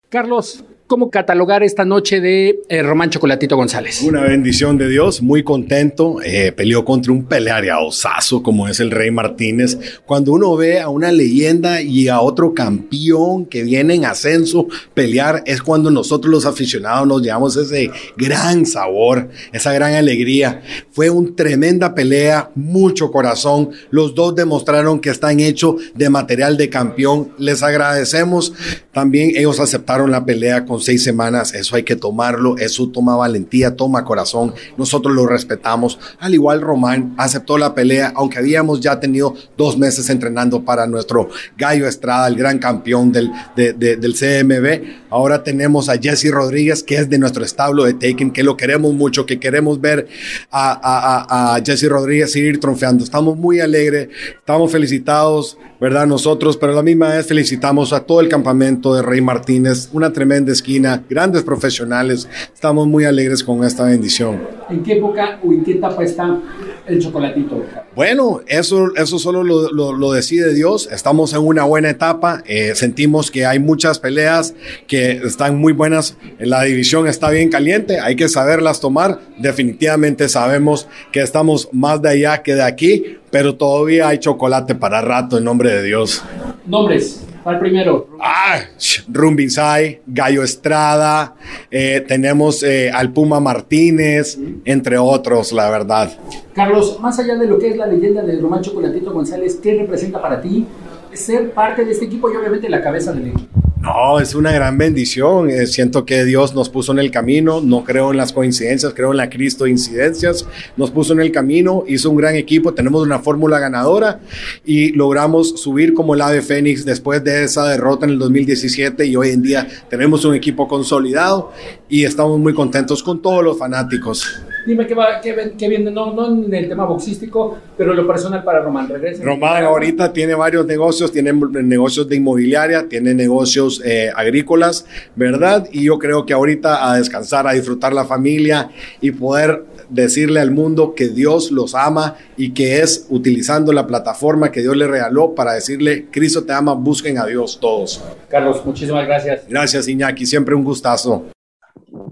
Carlos, 0.09 0.65
¿Cómo 0.89 1.11
catalogar 1.11 1.61
esta 1.61 1.85
noche 1.85 2.19
de 2.19 2.61
eh, 2.67 2.81
Román 2.81 3.11
Chocolatito 3.11 3.55
González? 3.55 4.01
Una 4.01 4.21
bendición 4.21 4.75
de 4.79 4.89
Dios, 4.89 5.21
muy 5.21 5.43
contento. 5.43 6.19
Eh, 6.23 6.51
peleó 6.51 6.83
contra 6.83 7.13
un 7.13 7.25
peleariaosazo 7.25 8.41
como 8.41 8.67
es 8.67 8.79
el 8.79 8.89
Rey 8.89 9.11
Martínez. 9.11 9.77
Cuando 10.07 10.33
uno 10.33 10.55
ve 10.55 10.79
a 10.79 10.89
una 10.89 11.11
leyenda 11.11 11.83
y 11.83 12.07
a 12.07 12.21
otro 12.21 12.55
campeón 12.55 13.45
que 13.45 13.61
viene 13.61 13.93
en 13.93 14.05
ascenso 14.05 14.65
pelear, 14.95 15.43
es 15.45 15.61
cuando 15.61 15.91
nosotros 15.91 16.31
los 16.31 16.47
aficionados 16.47 17.07
nos 17.07 17.21
llevamos 17.21 17.55
ese 17.55 17.91
gran 18.17 18.65
sabor, 18.65 19.29
esa 19.53 19.71
gran 19.71 19.93
alegría. 19.93 20.63
Fue 20.89 21.11
una 21.11 21.35
tremenda 21.35 21.93
pelea, 21.93 22.49
mucho 22.55 23.11
corazón. 23.11 23.69
Los 23.91 24.15
dos 24.15 24.33
demostraron 24.33 24.99
que 24.99 25.11
están 25.11 25.39
hechos 25.39 25.75
de 25.93 26.09
material 26.09 26.57
de 26.57 26.67
campeón. 26.67 27.31
Les 27.37 27.61
agradecemos. 27.61 28.53
También 28.91 29.33
ellos 29.35 29.59
aceptaron 29.59 30.09
la 30.09 30.25
pelea 30.25 30.65
con 30.65 30.78
seis 30.79 31.03
semanas, 31.03 31.53
eso 31.53 31.75
hay 31.75 31.83
que 31.83 31.95
tomarlo, 31.95 32.57
eso 32.57 32.89
toma 32.89 33.15
valentía, 33.15 33.75
toma 33.75 34.05
corazón, 34.05 34.53
nosotros 34.77 35.13
lo 35.15 35.25
respetamos. 35.27 35.99
Al 36.19 36.33
igual 36.33 36.61
Román 36.61 37.13
aceptó 37.17 37.57
la 37.57 37.73
pelea, 37.73 38.13
aunque 38.15 38.39
habíamos 38.39 38.79
ya 38.79 38.99
tenido 38.99 39.35
dos 39.57 39.77
meses 39.77 40.09
entrenando 40.09 40.63
para 40.63 40.87
nuestro 40.87 41.29
Gallo 41.57 41.87
Estrada, 41.87 42.27
el 42.27 42.35
gran 42.35 42.59
campeón 42.59 43.11
del, 43.11 43.31
del 43.55 44.13
CMB. 44.13 45.09
Ahora 45.09 45.43
tenemos 45.43 45.89
a 45.89 45.97
Jesse 45.97 46.31
Rodríguez, 46.31 46.83
que 46.83 46.95
es 46.95 47.09
de 47.09 47.17
nuestro 47.19 47.43
establo 47.43 47.85
de 47.85 47.93
Taken, 47.93 48.31
que 48.31 48.43
lo 48.43 48.57
queremos 48.57 48.93
mucho, 48.93 49.25
que 49.25 49.39
queremos 49.39 49.81
ver 49.81 50.07
a, 50.51 51.59
Jesse 51.65 51.89
Rodríguez 51.89 52.31
seguir 52.31 52.59
trofeando. 52.59 53.03
Estamos 53.03 53.37
muy 53.37 53.59
alegres, 53.59 54.09
estamos 54.37 54.71
felicitados 54.71 55.57
¿verdad? 55.79 56.07
Nosotros, 56.07 56.57
pero 56.57 56.73
la 56.73 56.83
misma 56.83 57.09
vez 57.09 57.25
felicitamos 57.25 57.93
a 57.93 58.01
todo 58.01 58.19
el 58.19 58.27
campamento 58.27 58.93
de 58.93 59.01
Rey 59.01 59.21
Martínez, 59.21 59.89
una 59.93 60.11
tremenda 60.11 60.51
esquina, 60.51 60.68
grandes 61.09 61.43
profesionales. 61.43 62.27
Estamos 62.53 62.87
muy 62.87 63.05
alegres 63.05 63.43
con 63.43 63.63
esta 63.63 63.85
bendición. 63.85 64.41
¿En 64.69 64.83
qué 64.83 64.93
época 64.93 65.39
o 65.43 65.51
en 65.51 65.63
qué 65.63 65.73
etapa 65.73 66.03
está 66.03 66.39
el 66.85 66.99
chocolatito? 66.99 67.63
Bueno, 67.95 68.41
eso, 68.47 68.93
eso 68.95 69.17
solo 69.19 69.43
lo, 69.43 70.11
decide 70.11 70.53
Dios. 70.53 70.89
Estamos 70.91 71.33
en 71.33 71.41
una 71.41 71.63
buena 71.63 71.89
etapa. 71.89 72.43
Eh, 72.45 72.73
sentimos 72.75 73.31
que 73.31 73.45
hay 73.45 73.59
muchas 73.59 73.99
peleas 73.99 74.53
que 74.87 75.11
están 75.11 75.57
muy 75.57 75.73
buenas. 75.73 76.17
La 76.39 76.63
división 76.63 77.07
está 77.07 77.29
bien 77.29 77.49
caliente. 77.49 77.99
Hay 77.99 78.15
que 78.15 78.29
saberlas 78.29 78.79
tomar. 78.79 79.19
Definitivamente 79.39 80.29
sabemos 80.29 80.87
que 81.11 81.21
estamos 81.21 81.69
más 81.71 82.01
de 82.01 82.09
allá 82.09 82.43
que 82.43 82.55
de 82.55 82.63
aquí 82.63 83.19
pero 83.31 83.55
todavía 83.55 84.07
hay 84.07 84.19
chocolate 84.19 84.75
para 84.75 85.01
rato 85.01 85.37
en 85.37 85.43
nombre 85.43 85.71
de 85.71 85.83
Dios. 85.83 86.23
Nombres. 86.65 87.25
Al 87.45 87.59
primero. 87.59 88.07
Ah, 88.21 88.59
Rumbisay, 89.07 90.01
Gallo 90.05 90.43
Estrada, 90.43 91.35
eh, 91.71 92.03
tenemos 92.07 92.63
eh, 92.63 92.91
al 92.91 93.11
Puma 93.11 93.39
Martínez, 93.39 94.37
entre 94.65 94.97
otros, 94.97 95.51
la 95.51 95.69
verdad. 95.69 96.11
Carlos, 96.53 96.99
más 96.99 97.17
allá 97.19 97.35
de 97.37 97.47
lo 97.47 97.57
que 97.57 97.69
es 97.69 97.77
la 97.77 97.87
leyenda 97.87 98.21
de 98.23 98.39
Román 98.39 98.61
Chocolatito 98.61 99.13
González, 99.13 99.59
¿qué 99.61 99.75
representa 99.75 100.21
para 100.21 100.41
ti 100.41 100.65
ser 101.13 101.51
parte 101.51 101.85
de 101.85 101.91
este 101.91 102.05
equipo 102.05 102.31
y 102.31 102.35
obviamente 102.35 102.69
la 102.69 102.81
cabeza 102.81 103.13
del 103.13 103.27
equipo? 103.27 103.68
No, 103.81 104.19
es 104.19 104.35
una 104.35 104.51
gran 104.51 104.77
bendición. 104.77 105.49
Eh, 105.49 105.65
siento 105.65 106.05
que 106.05 106.25
Dios 106.25 106.53
nos 106.53 106.69
puso 106.69 106.91
en 106.91 106.99
el 106.99 107.11
camino. 107.11 107.61
No 107.61 107.85
creo 107.85 108.11
en 108.11 108.17
las 108.17 108.33
coincidencias, 108.33 108.93
creo 108.93 109.11
en 109.11 109.17
la 109.17 109.29
Cristo 109.29 109.67
incidencias. 109.67 110.45
Nos 110.75 110.91
puso 110.91 111.13
en 111.13 111.21
el 111.21 111.31
camino, 111.31 111.85
hizo 111.87 112.09
un 112.09 112.17
gran 112.17 112.35
equipo. 112.35 112.73
Tenemos 112.73 113.01
una 113.03 113.19
fórmula 113.19 113.57
ganadora 113.57 114.19
y 114.65 114.91
logramos 114.91 115.61
subir 115.61 115.93
como 115.93 116.13
el 116.13 116.21
ave 116.21 116.41
Fénix 116.41 116.83
después 116.83 117.23
de 117.23 117.45
esa 117.45 117.67
derrota 117.69 118.05
en 118.05 118.11
el 118.11 118.19
2017. 118.19 119.05
Y 119.05 119.15
hoy 119.15 119.29
en 119.29 119.43
día 119.43 119.65
tenemos 119.89 120.25
un 120.25 120.35
equipo 120.35 120.67
consolidado 120.67 121.53
y 121.87 122.03
estamos 122.03 122.37
muy 122.37 122.53
contentos 122.53 123.01
con 123.01 123.21
todos 123.21 123.43
los 123.43 123.57
fanáticos. 123.57 124.41
Dime 124.69 124.85
qué, 124.85 124.93
va, 124.93 125.19
qué, 125.19 125.53
qué 125.57 125.67
viene, 125.67 125.89
no, 125.89 126.13
no 126.13 126.27
en 126.27 126.53
el 126.53 126.69
tema 126.69 126.85
boxístico, 126.85 127.57
pero 127.75 127.91
lo 127.91 128.05
personal 128.05 128.43
para 128.43 128.61
Román. 128.61 128.87
Román 129.23 129.63
ahorita 129.63 130.13
tiene 130.13 130.35
varios 130.35 130.63
negocios, 130.67 131.11
tiene 131.11 131.33
negocios 131.33 132.07
de 132.07 132.17
inmobiliaria, 132.17 132.87
tiene 132.87 133.15
negocios 133.15 133.81
eh, 133.83 134.11
agrícolas, 134.15 134.85
¿verdad? 135.15 135.67
Y 135.71 135.85
yo 135.85 135.97
creo 135.97 136.23
que 136.23 136.33
ahorita 136.33 136.87
a 136.87 136.97
descansar, 136.97 137.47
a 137.47 137.53
disfrutar 137.53 137.93
la 137.93 138.05
familia 138.05 138.69
y 139.01 139.09
poder 139.09 139.63
decirle 139.89 140.39
al 140.39 140.51
mundo 140.51 140.93
que 140.93 141.07
Dios 141.07 141.49
los 141.49 141.73
ama 141.73 142.17
y 142.37 142.51
que 142.51 142.81
es 142.81 143.07
utilizando 143.09 143.73
la 143.73 143.87
plataforma 143.87 144.51
que 144.51 144.61
Dios 144.61 144.77
le 144.77 144.85
regaló 144.85 145.33
para 145.33 145.53
decirle, 145.53 146.09
Cristo 146.11 146.43
te 146.43 146.53
ama, 146.53 146.75
busquen 146.75 147.17
a 147.17 147.25
Dios 147.25 147.59
todos. 147.59 148.03
Carlos, 148.27 148.63
muchísimas 148.63 149.07
gracias. 149.07 149.47
Gracias, 149.49 149.87
Iñaki, 149.87 150.27
siempre 150.27 150.53
un 150.53 150.63
gustazo. 150.63 151.25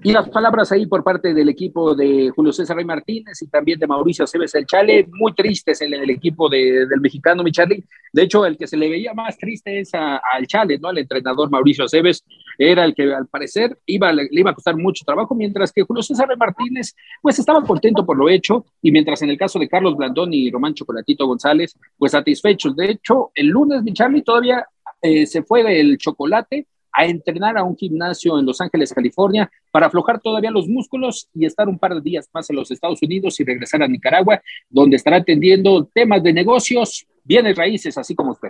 Y 0.03 0.11
las 0.11 0.29
palabras 0.29 0.71
ahí 0.71 0.85
por 0.85 1.03
parte 1.03 1.33
del 1.33 1.49
equipo 1.49 1.95
de 1.95 2.31
Julio 2.35 2.51
César 2.51 2.75
Rey 2.75 2.85
Martínez 2.85 3.41
y 3.41 3.47
también 3.47 3.79
de 3.79 3.87
Mauricio 3.87 4.27
Cebes 4.27 4.53
el 4.55 4.65
Chale, 4.65 5.07
muy 5.11 5.33
tristes 5.33 5.81
en 5.81 5.93
el 5.93 6.09
equipo 6.09 6.49
del 6.49 6.87
mexicano 7.01 7.43
mi 7.43 7.51
De 7.51 8.21
hecho, 8.21 8.45
el 8.45 8.57
que 8.57 8.67
se 8.67 8.77
le 8.77 8.89
veía 8.89 9.13
más 9.13 9.37
triste 9.37 9.79
es 9.79 9.91
al 9.93 10.45
Chale, 10.47 10.77
¿no? 10.79 10.89
Al 10.89 10.97
entrenador 10.97 11.49
Mauricio 11.49 11.87
Cebes, 11.87 12.23
era 12.57 12.85
el 12.85 12.93
que 12.95 13.13
al 13.13 13.27
parecer 13.27 13.77
iba, 13.85 14.11
le, 14.11 14.27
iba 14.31 14.51
a 14.51 14.55
costar 14.55 14.75
mucho 14.75 15.03
trabajo, 15.05 15.35
mientras 15.35 15.71
que 15.71 15.83
Julio 15.83 16.03
César 16.03 16.27
Rey 16.27 16.37
Martínez, 16.37 16.95
pues 17.21 17.39
estaba 17.39 17.63
contento 17.63 18.05
por 18.05 18.17
lo 18.17 18.29
hecho, 18.29 18.65
y 18.81 18.91
mientras 18.91 19.21
en 19.21 19.29
el 19.29 19.37
caso 19.37 19.59
de 19.59 19.67
Carlos 19.67 19.95
Blandón 19.95 20.33
y 20.33 20.49
Román 20.51 20.73
Chocolatito 20.73 21.27
González, 21.27 21.77
pues 21.97 22.11
satisfechos. 22.11 22.75
De 22.75 22.91
hecho, 22.91 23.31
el 23.35 23.47
lunes 23.47 23.83
mi 23.83 23.93
Charlie 23.93 24.21
todavía 24.21 24.65
eh, 25.01 25.25
se 25.25 25.43
fue 25.43 25.63
del 25.63 25.97
chocolate 25.97 26.67
a 26.97 27.05
entrenar 27.05 27.55
a 27.59 27.63
un 27.63 27.77
gimnasio 27.77 28.39
en 28.39 28.45
Los 28.47 28.59
Ángeles, 28.59 28.91
California, 28.91 29.49
para 29.71 29.85
aflojar 29.85 30.19
todavía 30.19 30.49
los 30.49 30.67
músculos 30.67 31.29
y 31.31 31.45
estar 31.45 31.69
un 31.69 31.77
par 31.77 31.93
de 31.93 32.01
días 32.01 32.27
más 32.33 32.49
en 32.49 32.55
los 32.55 32.71
Estados 32.71 32.99
Unidos 33.03 33.39
y 33.39 33.43
regresar 33.43 33.83
a 33.83 33.87
Nicaragua, 33.87 34.41
donde 34.67 34.95
estará 34.95 35.17
atendiendo 35.17 35.85
temas 35.93 36.23
de 36.23 36.33
negocios, 36.33 37.05
bienes 37.23 37.55
raíces, 37.55 37.95
así 37.99 38.15
como 38.15 38.31
usted. 38.31 38.49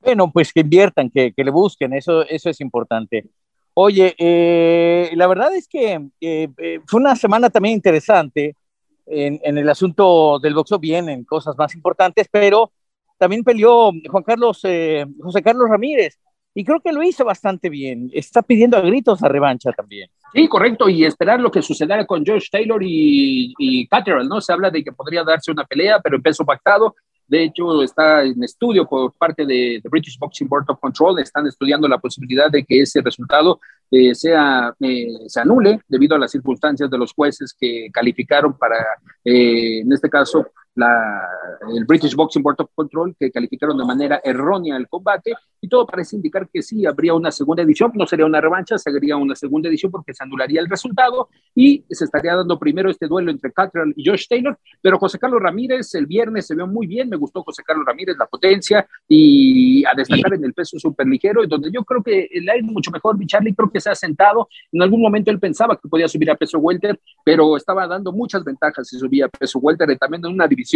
Bueno, 0.00 0.32
pues 0.32 0.54
que 0.54 0.60
inviertan, 0.60 1.10
que, 1.10 1.34
le 1.36 1.50
busquen, 1.50 1.92
eso, 1.92 2.22
eso 2.22 2.48
es 2.48 2.62
importante. 2.62 3.26
Oye, 3.74 4.14
eh, 4.16 5.10
la 5.14 5.26
verdad 5.26 5.54
es 5.54 5.68
que 5.68 6.00
eh, 6.22 6.48
eh, 6.56 6.80
fue 6.86 6.98
una 6.98 7.14
semana 7.14 7.50
también 7.50 7.74
interesante 7.74 8.56
en, 9.04 9.38
en, 9.44 9.58
el 9.58 9.68
asunto 9.68 10.38
del 10.38 10.54
boxeo, 10.54 10.78
vienen 10.78 11.24
cosas 11.24 11.54
más 11.58 11.74
importantes, 11.74 12.26
pero 12.30 12.72
también 13.18 13.44
peleó 13.44 13.92
Juan 14.08 14.22
Carlos, 14.22 14.62
José 14.62 15.42
Carlos 15.42 15.68
Ramírez, 15.68 16.18
y 16.58 16.64
creo 16.64 16.80
que 16.80 16.90
lo 16.90 17.04
hizo 17.04 17.24
bastante 17.24 17.68
bien. 17.68 18.10
Está 18.12 18.42
pidiendo 18.42 18.76
a 18.76 18.80
gritos 18.80 19.20
la 19.20 19.28
revancha 19.28 19.70
también. 19.70 20.10
Sí, 20.34 20.48
correcto, 20.48 20.88
y 20.88 21.04
esperar 21.04 21.38
lo 21.38 21.52
que 21.52 21.62
sucederá 21.62 22.04
con 22.04 22.26
Josh 22.26 22.48
Taylor 22.50 22.82
y, 22.82 23.54
y 23.56 23.88
¿no? 24.28 24.40
Se 24.40 24.52
habla 24.52 24.68
de 24.68 24.82
que 24.82 24.90
podría 24.90 25.22
darse 25.22 25.52
una 25.52 25.64
pelea, 25.64 26.00
pero 26.00 26.16
en 26.16 26.22
peso 26.22 26.44
pactado. 26.44 26.96
De 27.28 27.44
hecho, 27.44 27.80
está 27.84 28.24
en 28.24 28.42
estudio 28.42 28.88
por 28.88 29.12
parte 29.12 29.46
de, 29.46 29.80
de 29.80 29.88
British 29.88 30.18
Boxing 30.18 30.48
Board 30.48 30.64
of 30.68 30.80
Control. 30.80 31.20
Están 31.20 31.46
estudiando 31.46 31.86
la 31.86 31.98
posibilidad 31.98 32.50
de 32.50 32.64
que 32.64 32.80
ese 32.80 33.02
resultado 33.02 33.60
eh, 33.88 34.16
sea, 34.16 34.74
eh, 34.80 35.06
se 35.28 35.40
anule 35.40 35.78
debido 35.86 36.16
a 36.16 36.18
las 36.18 36.32
circunstancias 36.32 36.90
de 36.90 36.98
los 36.98 37.12
jueces 37.12 37.54
que 37.56 37.88
calificaron 37.92 38.58
para, 38.58 38.84
eh, 39.24 39.80
en 39.82 39.92
este 39.92 40.10
caso, 40.10 40.44
la, 40.78 41.28
el 41.74 41.84
British 41.84 42.14
Boxing 42.14 42.42
Board 42.42 42.60
of 42.60 42.70
Control, 42.72 43.14
que 43.18 43.32
calificaron 43.32 43.76
de 43.76 43.84
manera 43.84 44.20
errónea 44.22 44.76
el 44.76 44.88
combate, 44.88 45.34
y 45.60 45.68
todo 45.68 45.84
parece 45.84 46.14
indicar 46.14 46.48
que 46.48 46.62
sí, 46.62 46.86
habría 46.86 47.14
una 47.14 47.32
segunda 47.32 47.64
edición, 47.64 47.90
no 47.94 48.06
sería 48.06 48.26
una 48.26 48.40
revancha, 48.40 48.78
sería 48.78 49.16
una 49.16 49.34
segunda 49.34 49.68
edición 49.68 49.90
porque 49.90 50.14
se 50.14 50.22
anularía 50.22 50.60
el 50.60 50.68
resultado 50.68 51.30
y 51.52 51.84
se 51.90 52.04
estaría 52.04 52.36
dando 52.36 52.60
primero 52.60 52.90
este 52.90 53.08
duelo 53.08 53.32
entre 53.32 53.52
Catherine 53.52 53.92
y 53.96 54.08
Josh 54.08 54.28
Taylor, 54.28 54.56
pero 54.80 54.98
José 55.00 55.18
Carlos 55.18 55.42
Ramírez 55.42 55.92
el 55.96 56.06
viernes 56.06 56.46
se 56.46 56.54
vio 56.54 56.68
muy 56.68 56.86
bien, 56.86 57.08
me 57.08 57.16
gustó 57.16 57.42
José 57.42 57.64
Carlos 57.64 57.84
Ramírez, 57.84 58.16
la 58.16 58.26
potencia 58.26 58.86
y 59.08 59.84
a 59.84 59.94
destacar 59.96 60.34
en 60.34 60.44
el 60.44 60.54
peso 60.54 60.78
superligero, 60.78 61.44
donde 61.48 61.72
yo 61.72 61.82
creo 61.82 62.04
que 62.04 62.28
el 62.30 62.48
aire 62.48 62.62
mucho 62.62 62.92
mejor, 62.92 63.18
Charlie 63.26 63.52
creo 63.52 63.68
que 63.68 63.80
se 63.80 63.90
ha 63.90 63.96
sentado, 63.96 64.48
en 64.70 64.80
algún 64.80 65.02
momento 65.02 65.32
él 65.32 65.40
pensaba 65.40 65.76
que 65.76 65.88
podía 65.88 66.06
subir 66.06 66.30
a 66.30 66.36
peso 66.36 66.58
welter, 66.58 67.00
pero 67.24 67.56
estaba 67.56 67.88
dando 67.88 68.12
muchas 68.12 68.44
ventajas 68.44 68.86
si 68.86 68.96
subía 68.96 69.26
a 69.26 69.28
peso 69.28 69.58
welter, 69.58 69.90
y 69.90 69.96
también 69.96 70.24
en 70.24 70.32
una 70.32 70.46
división 70.46 70.67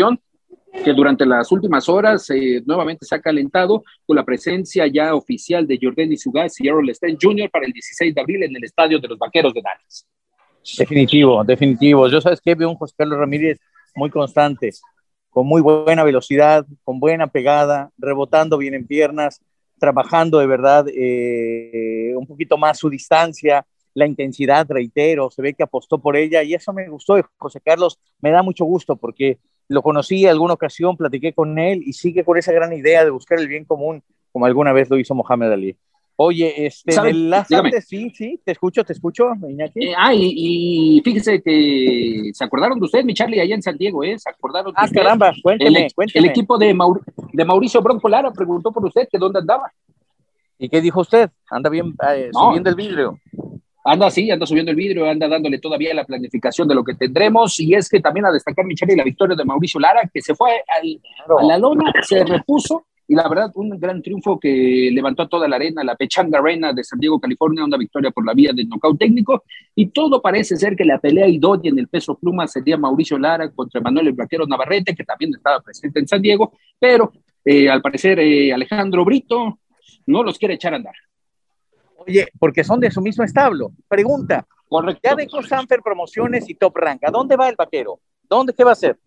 que 0.84 0.92
durante 0.92 1.26
las 1.26 1.52
últimas 1.52 1.88
horas 1.88 2.28
eh, 2.30 2.62
nuevamente 2.64 3.04
se 3.04 3.14
ha 3.14 3.20
calentado 3.20 3.82
con 4.06 4.16
la 4.16 4.24
presencia 4.24 4.86
ya 4.86 5.14
oficial 5.14 5.66
de 5.66 5.78
Jordan 5.80 6.16
Sugas 6.16 6.58
y 6.60 6.68
Errol 6.68 6.92
Stein 6.94 7.18
Jr. 7.20 7.50
para 7.50 7.66
el 7.66 7.72
16 7.72 8.14
de 8.14 8.20
abril 8.20 8.42
en 8.42 8.56
el 8.56 8.64
estadio 8.64 8.98
de 8.98 9.08
los 9.08 9.18
Vaqueros 9.18 9.52
de 9.52 9.60
Dallas. 9.62 10.06
Definitivo, 10.78 11.44
definitivo. 11.44 12.08
Yo 12.08 12.20
sabes 12.20 12.40
que 12.40 12.54
veo 12.54 12.70
un 12.70 12.76
José 12.76 12.94
Carlos 12.96 13.18
Ramírez 13.18 13.58
muy 13.94 14.10
constante, 14.10 14.70
con 15.28 15.46
muy 15.46 15.60
buena 15.60 16.04
velocidad, 16.04 16.64
con 16.84 17.00
buena 17.00 17.26
pegada, 17.26 17.90
rebotando 17.98 18.56
bien 18.56 18.74
en 18.74 18.86
piernas, 18.86 19.40
trabajando 19.78 20.38
de 20.38 20.46
verdad 20.46 20.86
eh, 20.88 22.14
un 22.16 22.26
poquito 22.26 22.56
más 22.56 22.78
su 22.78 22.88
distancia, 22.88 23.66
la 23.94 24.06
intensidad, 24.06 24.66
reitero, 24.68 25.30
se 25.30 25.42
ve 25.42 25.54
que 25.54 25.62
apostó 25.62 25.98
por 25.98 26.16
ella 26.16 26.42
y 26.42 26.54
eso 26.54 26.72
me 26.72 26.88
gustó 26.88 27.16
de 27.16 27.24
José 27.36 27.60
Carlos, 27.60 27.98
me 28.20 28.30
da 28.30 28.42
mucho 28.42 28.64
gusto 28.64 28.96
porque 28.96 29.38
lo 29.68 29.82
conocí 29.82 30.26
alguna 30.26 30.54
ocasión, 30.54 30.96
platiqué 30.96 31.32
con 31.32 31.58
él 31.58 31.82
y 31.84 31.92
sigue 31.92 32.24
con 32.24 32.38
esa 32.38 32.52
gran 32.52 32.72
idea 32.72 33.04
de 33.04 33.10
buscar 33.10 33.38
el 33.38 33.48
bien 33.48 33.64
común, 33.64 34.02
como 34.32 34.46
alguna 34.46 34.72
vez 34.72 34.90
lo 34.90 34.98
hizo 34.98 35.14
Mohamed 35.14 35.52
Ali. 35.52 35.76
Oye, 36.16 36.66
este, 36.66 36.94
el 37.08 37.32
antes, 37.32 37.86
sí, 37.88 38.10
sí, 38.10 38.38
te 38.44 38.52
escucho, 38.52 38.84
te 38.84 38.92
escucho, 38.92 39.32
Iñaki. 39.48 39.88
Eh, 39.88 39.94
ah, 39.96 40.12
y, 40.14 41.00
fíjese 41.02 41.42
que 41.42 42.30
se 42.34 42.44
acordaron 42.44 42.78
de 42.78 42.84
usted, 42.84 43.02
mi 43.02 43.14
Charlie, 43.14 43.40
allá 43.40 43.54
en 43.54 43.62
San 43.62 43.78
Diego, 43.78 44.04
¿eh? 44.04 44.18
Se 44.18 44.28
acordaron 44.28 44.72
de 44.72 44.76
Ah, 44.76 44.88
caramba, 44.92 45.32
cuénteme, 45.42 45.86
el, 45.86 45.94
cuénteme. 45.94 46.26
El 46.26 46.30
equipo 46.30 46.58
de, 46.58 46.76
de 47.32 47.44
Mauricio 47.44 47.80
Bronco 47.80 48.08
Lara 48.08 48.30
preguntó 48.30 48.70
por 48.70 48.84
usted 48.84 49.08
que 49.10 49.18
dónde 49.18 49.38
andaba. 49.38 49.72
¿Y 50.58 50.68
qué 50.68 50.80
dijo 50.80 51.00
usted? 51.00 51.30
Anda 51.50 51.70
bien 51.70 51.94
eh, 52.14 52.28
subiendo 52.32 52.70
el 52.70 52.76
vidrio 52.76 53.18
anda 53.84 54.06
así, 54.06 54.30
anda 54.30 54.46
subiendo 54.46 54.70
el 54.70 54.76
vidrio, 54.76 55.08
anda 55.08 55.28
dándole 55.28 55.58
todavía 55.58 55.94
la 55.94 56.04
planificación 56.04 56.68
de 56.68 56.74
lo 56.74 56.84
que 56.84 56.94
tendremos. 56.94 57.58
Y 57.60 57.74
es 57.74 57.88
que 57.88 58.00
también 58.00 58.26
a 58.26 58.32
destacar, 58.32 58.64
Michelle, 58.64 58.96
la 58.96 59.04
victoria 59.04 59.36
de 59.36 59.44
Mauricio 59.44 59.80
Lara, 59.80 60.08
que 60.12 60.20
se 60.20 60.34
fue 60.34 60.50
a 60.68 61.42
la 61.42 61.58
lona, 61.58 61.92
se 62.02 62.24
repuso. 62.24 62.86
Y 63.08 63.14
la 63.14 63.28
verdad, 63.28 63.50
un 63.56 63.70
gran 63.78 64.00
triunfo 64.00 64.38
que 64.38 64.88
levantó 64.92 65.24
a 65.24 65.28
toda 65.28 65.48
la 65.48 65.56
arena, 65.56 65.82
la 65.82 65.96
Pechanga 65.96 66.38
Arena 66.38 66.72
de 66.72 66.84
San 66.84 67.00
Diego, 67.00 67.20
California, 67.20 67.64
una 67.64 67.76
victoria 67.76 68.10
por 68.12 68.24
la 68.24 68.32
vía 68.32 68.52
del 68.54 68.68
nocaut 68.68 68.98
técnico. 68.98 69.42
Y 69.74 69.88
todo 69.88 70.22
parece 70.22 70.56
ser 70.56 70.76
que 70.76 70.84
la 70.84 70.98
pelea 70.98 71.26
idónea 71.28 71.70
en 71.72 71.78
el 71.78 71.88
peso 71.88 72.16
pluma 72.16 72.46
sería 72.46 72.76
Mauricio 72.76 73.18
Lara 73.18 73.50
contra 73.50 73.80
Manuel 73.80 74.08
el 74.08 74.12
Vaquero 74.14 74.46
Navarrete, 74.46 74.94
que 74.94 75.04
también 75.04 75.32
estaba 75.34 75.60
presente 75.60 75.98
en 75.98 76.06
San 76.06 76.22
Diego. 76.22 76.52
Pero 76.78 77.12
eh, 77.44 77.68
al 77.68 77.82
parecer, 77.82 78.20
eh, 78.20 78.52
Alejandro 78.52 79.04
Brito 79.04 79.58
no 80.06 80.22
los 80.22 80.38
quiere 80.38 80.54
echar 80.54 80.72
a 80.72 80.76
andar. 80.76 80.94
Oye, 82.06 82.28
porque 82.38 82.64
son 82.64 82.80
de 82.80 82.90
su 82.90 83.00
mismo 83.00 83.24
establo. 83.24 83.72
Pregunta. 83.88 84.46
Correcto. 84.68 85.00
Ya 85.04 85.14
dejó 85.14 85.42
Sanfer 85.42 85.80
Promociones 85.82 86.48
y 86.48 86.54
Top 86.54 86.76
Rank. 86.76 87.04
¿A 87.04 87.10
dónde 87.10 87.36
va 87.36 87.48
el 87.48 87.56
vaquero? 87.56 88.00
¿Dónde 88.28 88.54
qué 88.54 88.64
va 88.64 88.70
a 88.70 88.72
hacer? 88.72 88.98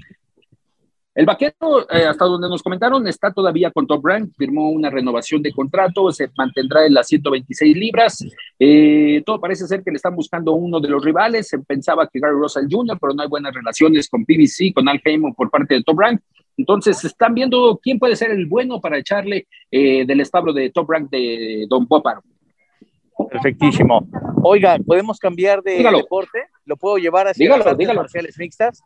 El 1.16 1.26
vaquero, 1.26 1.90
eh, 1.90 2.06
hasta 2.06 2.26
donde 2.26 2.50
nos 2.50 2.62
comentaron, 2.62 3.08
está 3.08 3.32
todavía 3.32 3.72
con 3.72 3.88
Top 3.88 4.06
Rank, 4.06 4.32
firmó 4.38 4.70
una 4.70 4.90
renovación 4.90 5.42
de 5.42 5.54
contrato, 5.54 6.12
se 6.12 6.30
mantendrá 6.38 6.86
en 6.86 6.94
las 6.94 7.08
126 7.08 7.78
libras. 7.78 8.18
Eh, 8.60 9.24
todo 9.26 9.40
parece 9.40 9.66
ser 9.66 9.82
que 9.82 9.92
le 9.92 9.96
están 9.96 10.14
buscando 10.14 10.52
uno 10.52 10.82
de 10.82 10.90
los 10.90 11.02
rivales. 11.02 11.48
Se 11.48 11.58
pensaba 11.60 12.06
que 12.12 12.20
Gary 12.20 12.36
Russell 12.36 12.68
Jr., 12.70 12.98
pero 13.00 13.14
no 13.14 13.24
hay 13.24 13.30
buenas 13.30 13.54
relaciones 13.54 14.10
con 14.10 14.26
PBC, 14.26 14.74
con 14.74 14.90
Al 14.90 15.02
Heyman 15.04 15.34
por 15.34 15.50
parte 15.50 15.76
de 15.76 15.84
Top 15.84 15.98
Rank. 15.98 16.20
Entonces, 16.58 17.02
están 17.06 17.34
viendo 17.34 17.80
quién 17.82 17.98
puede 17.98 18.18
ser 18.18 18.32
el 18.32 18.46
bueno 18.46 18.82
para 18.82 18.98
echarle 18.98 19.48
eh, 19.72 20.06
del 20.06 20.20
establo 20.20 20.52
de 20.52 20.70
Top 20.70 20.90
Rank 20.92 21.10
de 21.10 21.66
Don 21.70 21.88
Poparo. 21.88 22.24
Perfectísimo. 23.30 24.08
Oiga, 24.44 24.78
¿podemos 24.86 25.20
cambiar 25.20 25.62
de 25.64 25.84
deporte? 25.84 26.48
¿Lo 26.66 26.78
puedo 26.78 26.98
llevar 26.98 27.28
hacia 27.28 27.58
las 27.58 27.66
artes 27.66 27.94
marciales 27.94 28.38
mixtas? 28.38 28.82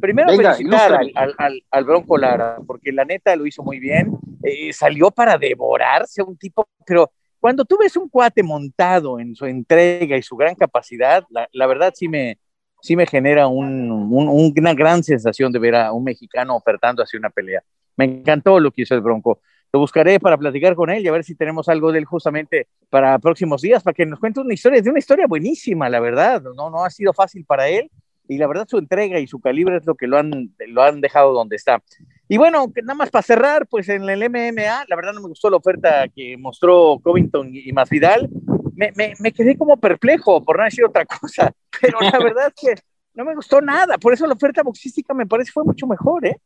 Primero 0.00 0.28
felicitar 0.36 0.92
al, 1.14 1.34
al, 1.38 1.62
al, 1.70 1.84
Bronco 1.84 2.18
Lara, 2.18 2.58
porque 2.66 2.92
la 2.92 3.04
neta 3.04 3.34
lo 3.34 3.46
hizo 3.46 3.62
muy 3.62 3.78
bien. 3.78 4.12
Eh, 4.42 4.72
salió 4.72 5.10
para 5.10 5.38
devorarse 5.38 6.22
un 6.22 6.36
tipo, 6.36 6.68
pero 6.86 7.10
cuando 7.40 7.64
tú 7.64 7.78
ves 7.78 7.96
un 7.96 8.08
cuate 8.08 8.42
montado 8.42 9.18
en 9.18 9.34
su 9.34 9.46
entrega 9.46 10.16
y 10.16 10.22
su 10.22 10.36
gran 10.36 10.54
capacidad, 10.54 11.24
la, 11.30 11.48
la 11.52 11.66
verdad 11.66 11.92
sí 11.96 12.08
me, 12.08 12.38
sí 12.82 12.94
me 12.96 13.06
genera 13.06 13.46
un, 13.46 13.90
un, 13.90 14.52
una 14.56 14.74
gran 14.74 15.02
sensación 15.02 15.50
de 15.52 15.58
ver 15.58 15.74
a 15.74 15.92
un 15.92 16.04
mexicano 16.04 16.56
ofertando 16.56 17.02
hacia 17.02 17.18
una 17.18 17.30
pelea. 17.30 17.62
Me 17.96 18.04
encantó 18.04 18.60
lo 18.60 18.70
que 18.70 18.82
hizo 18.82 18.94
el 18.94 19.00
Bronco 19.00 19.40
lo 19.76 19.80
buscaré 19.80 20.18
para 20.18 20.38
platicar 20.38 20.74
con 20.74 20.88
él 20.88 21.04
y 21.04 21.08
a 21.08 21.12
ver 21.12 21.22
si 21.22 21.34
tenemos 21.34 21.68
algo 21.68 21.92
de 21.92 21.98
él 21.98 22.06
justamente 22.06 22.66
para 22.88 23.18
próximos 23.18 23.60
días, 23.60 23.82
para 23.82 23.92
que 23.92 24.06
nos 24.06 24.18
cuente 24.18 24.40
una 24.40 24.54
historia, 24.54 24.80
de 24.80 24.88
una 24.88 24.98
historia 24.98 25.26
buenísima, 25.26 25.90
la 25.90 26.00
verdad, 26.00 26.42
no, 26.56 26.70
no 26.70 26.82
ha 26.82 26.88
sido 26.88 27.12
fácil 27.12 27.44
para 27.44 27.68
él 27.68 27.90
y 28.26 28.38
la 28.38 28.46
verdad 28.46 28.66
su 28.66 28.78
entrega 28.78 29.20
y 29.20 29.26
su 29.26 29.38
calibre 29.38 29.76
es 29.76 29.84
lo 29.84 29.94
que 29.94 30.06
lo 30.06 30.16
han, 30.16 30.54
lo 30.68 30.82
han 30.82 31.02
dejado 31.02 31.34
donde 31.34 31.56
está. 31.56 31.82
Y 32.26 32.38
bueno, 32.38 32.72
nada 32.82 32.94
más 32.94 33.10
para 33.10 33.22
cerrar, 33.22 33.66
pues 33.66 33.90
en 33.90 34.08
el 34.08 34.30
MMA, 34.30 34.86
la 34.88 34.96
verdad 34.96 35.12
no 35.12 35.20
me 35.20 35.28
gustó 35.28 35.50
la 35.50 35.58
oferta 35.58 36.08
que 36.08 36.38
mostró 36.38 36.98
Covington 37.02 37.50
y 37.52 37.70
Masvidal, 37.72 38.30
me, 38.74 38.92
me, 38.96 39.12
me 39.20 39.32
quedé 39.32 39.58
como 39.58 39.76
perplejo 39.76 40.42
por 40.42 40.56
no 40.56 40.64
decir 40.64 40.86
otra 40.86 41.04
cosa, 41.04 41.52
pero 41.82 42.00
la 42.00 42.18
verdad 42.18 42.46
es 42.48 42.54
que 42.54 42.82
no 43.12 43.26
me 43.26 43.34
gustó 43.34 43.60
nada, 43.60 43.98
por 43.98 44.14
eso 44.14 44.26
la 44.26 44.32
oferta 44.32 44.62
boxística 44.62 45.12
me 45.12 45.26
parece 45.26 45.52
fue 45.52 45.64
mucho 45.64 45.86
mejor, 45.86 46.24
¿eh? 46.24 46.40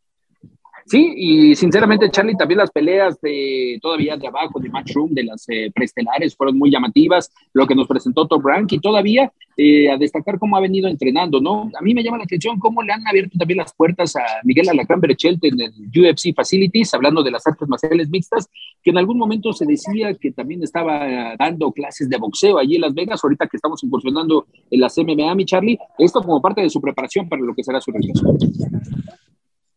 Sí, 0.87 1.13
y 1.17 1.55
sinceramente, 1.55 2.11
Charlie, 2.11 2.37
también 2.37 2.59
las 2.59 2.71
peleas 2.71 3.21
de 3.21 3.79
todavía 3.81 4.17
de 4.17 4.27
abajo, 4.27 4.59
de 4.61 4.69
Matchroom, 4.69 5.13
de 5.13 5.25
las 5.25 5.49
eh, 5.49 5.71
prestelares, 5.75 6.35
fueron 6.37 6.59
muy 6.59 6.71
llamativas, 6.71 7.33
lo 7.53 7.67
que 7.67 7.75
nos 7.75 7.87
presentó 7.87 8.27
Top 8.27 8.45
Rank, 8.45 8.73
y 8.73 8.79
todavía 8.79 9.33
eh, 9.57 9.91
a 9.91 9.97
destacar 9.97 10.39
cómo 10.39 10.57
ha 10.57 10.61
venido 10.61 10.89
entrenando, 10.89 11.41
¿no? 11.41 11.71
A 11.79 11.83
mí 11.83 11.95
me 11.95 12.03
llama 12.03 12.19
la 12.19 12.25
atención 12.25 12.59
cómo 12.59 12.83
le 12.83 12.93
han 12.93 13.07
abierto 13.07 13.39
también 13.39 13.59
las 13.59 13.75
puertas 13.75 14.17
a 14.17 14.23
Miguel 14.43 14.69
Alacrán 14.69 15.01
Berechelt 15.01 15.45
en 15.45 15.61
el 15.61 15.73
UFC 15.89 16.35
Facilities, 16.35 16.95
hablando 16.95 17.23
de 17.23 17.31
las 17.31 17.47
artes 17.47 17.69
marciales 17.69 18.09
mixtas, 18.09 18.49
que 18.83 18.91
en 18.91 18.99
algún 18.99 19.19
momento 19.19 19.53
se 19.53 19.67
decía 19.67 20.15
que 20.15 20.33
también 20.33 20.63
estaba 20.63 21.37
dando 21.39 21.73
clases 21.73 22.09
de 22.09 22.17
boxeo 22.17 22.59
allí 22.59 22.77
en 22.77 22.83
Las 22.83 22.95
Vegas, 22.95 23.21
ahorita 23.23 23.47
que 23.47 23.57
estamos 23.57 23.83
incursionando 23.85 24.47
en 24.71 24.81
las 24.81 24.97
MMA, 24.97 25.35
mi 25.35 25.45
Charlie, 25.45 25.79
esto 25.99 26.23
como 26.23 26.41
parte 26.41 26.63
de 26.63 26.71
su 26.71 26.81
preparación 26.81 27.29
para 27.29 27.43
lo 27.43 27.55
que 27.55 27.63
será 27.63 27.81
su 27.81 27.91
regreso. 27.93 28.35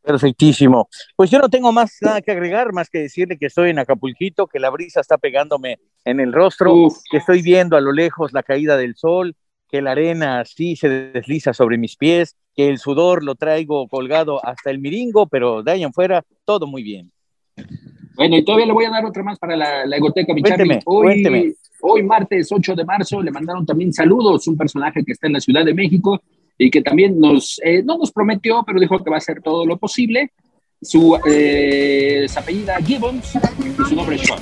Perfectísimo. 0.03 0.89
Pues 1.15 1.31
yo 1.31 1.39
no 1.39 1.49
tengo 1.49 1.71
más 1.71 1.97
nada 2.01 2.21
que 2.21 2.31
agregar, 2.31 2.73
más 2.73 2.89
que 2.89 2.99
decirle 2.99 3.37
que 3.37 3.45
estoy 3.45 3.69
en 3.69 3.79
Acapulquito, 3.79 4.47
que 4.47 4.59
la 4.59 4.69
brisa 4.69 4.99
está 4.99 5.17
pegándome 5.17 5.79
en 6.03 6.19
el 6.19 6.33
rostro, 6.33 6.89
que 7.09 7.17
estoy 7.17 7.41
viendo 7.41 7.77
a 7.77 7.81
lo 7.81 7.93
lejos 7.93 8.33
la 8.33 8.43
caída 8.43 8.75
del 8.75 8.95
sol, 8.95 9.35
que 9.69 9.81
la 9.81 9.91
arena 9.91 10.41
así 10.41 10.75
se 10.75 10.89
desliza 10.89 11.53
sobre 11.53 11.77
mis 11.77 11.95
pies, 11.95 12.35
que 12.53 12.69
el 12.69 12.79
sudor 12.79 13.23
lo 13.23 13.35
traigo 13.35 13.87
colgado 13.87 14.45
hasta 14.45 14.69
el 14.69 14.79
miringo, 14.79 15.27
pero 15.27 15.63
de 15.63 15.71
ahí 15.71 15.83
en 15.83 15.93
fuera, 15.93 16.23
todo 16.43 16.67
muy 16.67 16.83
bien. 16.83 17.09
Bueno, 18.15 18.37
y 18.37 18.43
todavía 18.43 18.67
le 18.67 18.73
voy 18.73 18.85
a 18.85 18.89
dar 18.89 19.05
otra 19.05 19.23
más 19.23 19.39
para 19.39 19.55
la, 19.55 19.85
la 19.85 19.97
egoteca, 19.97 20.33
mi 20.33 20.41
cuénteme, 20.41 20.79
hoy, 20.85 21.05
cuénteme. 21.05 21.53
hoy, 21.81 22.03
martes 22.03 22.51
8 22.51 22.75
de 22.75 22.85
marzo, 22.85 23.21
le 23.21 23.31
mandaron 23.31 23.65
también 23.65 23.91
saludos, 23.93 24.47
un 24.47 24.57
personaje 24.57 25.03
que 25.03 25.13
está 25.13 25.27
en 25.27 25.33
la 25.33 25.39
Ciudad 25.39 25.65
de 25.65 25.73
México, 25.73 26.21
y 26.57 26.69
que 26.69 26.81
también 26.81 27.19
nos, 27.19 27.59
eh, 27.63 27.83
no 27.83 27.97
nos 27.97 28.11
prometió, 28.11 28.63
pero 28.65 28.79
dijo 28.79 29.03
que 29.03 29.09
va 29.09 29.17
a 29.17 29.19
hacer 29.19 29.41
todo 29.41 29.65
lo 29.65 29.77
posible. 29.77 30.31
su, 30.81 31.17
eh, 31.25 32.27
apellida 32.35 32.75
Gibbons 32.81 33.35
y 33.35 33.83
su 33.87 33.95
nombre 33.95 34.17
es 34.17 34.23
Sean. 34.23 34.39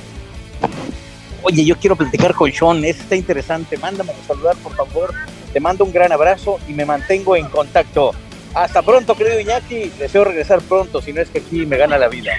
Oye, 1.44 1.64
yo 1.64 1.76
quiero 1.76 1.94
platicar 1.94 2.34
con 2.34 2.50
Sean, 2.50 2.84
eso 2.84 3.02
está 3.02 3.16
interesante. 3.16 3.76
Mándame 3.76 4.12
a 4.12 4.26
saludar, 4.26 4.56
por 4.56 4.74
favor. 4.74 5.14
Te 5.52 5.60
mando 5.60 5.84
un 5.84 5.92
gran 5.92 6.10
abrazo 6.10 6.58
y 6.68 6.72
me 6.72 6.84
mantengo 6.84 7.36
en 7.36 7.46
contacto. 7.46 8.12
Hasta 8.54 8.82
pronto, 8.82 9.14
querido 9.14 9.40
Iñaki. 9.40 9.90
Deseo 9.98 10.24
regresar 10.24 10.60
pronto, 10.62 11.00
si 11.00 11.12
no 11.12 11.20
es 11.20 11.30
que 11.30 11.38
aquí 11.38 11.64
me 11.64 11.76
gana 11.76 11.96
la 11.96 12.08
vida. 12.08 12.32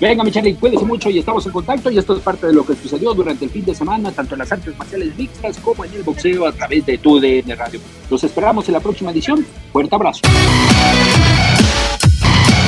Venga, 0.00 0.24
mi 0.24 0.30
Charlie, 0.30 0.54
cuídese 0.54 0.84
mucho 0.84 1.10
y 1.10 1.18
estamos 1.18 1.44
en 1.46 1.52
contacto. 1.52 1.90
Y 1.90 1.98
esto 1.98 2.16
es 2.16 2.22
parte 2.22 2.46
de 2.46 2.52
lo 2.52 2.64
que 2.64 2.74
sucedió 2.74 3.14
durante 3.14 3.44
el 3.44 3.50
fin 3.50 3.64
de 3.64 3.74
semana, 3.74 4.10
tanto 4.12 4.34
en 4.34 4.40
las 4.40 4.52
artes 4.52 4.76
marciales 4.76 5.16
mixtas 5.16 5.58
como 5.58 5.84
en 5.84 5.94
el 5.94 6.02
boxeo 6.02 6.46
a 6.46 6.52
través 6.52 6.84
de 6.86 6.98
tu 6.98 7.20
DN 7.20 7.54
Radio. 7.54 7.80
Los 8.10 8.24
esperamos 8.24 8.66
en 8.68 8.74
la 8.74 8.80
próxima 8.80 9.10
edición. 9.10 9.46
Fuerte 9.72 9.94
abrazo. 9.94 10.20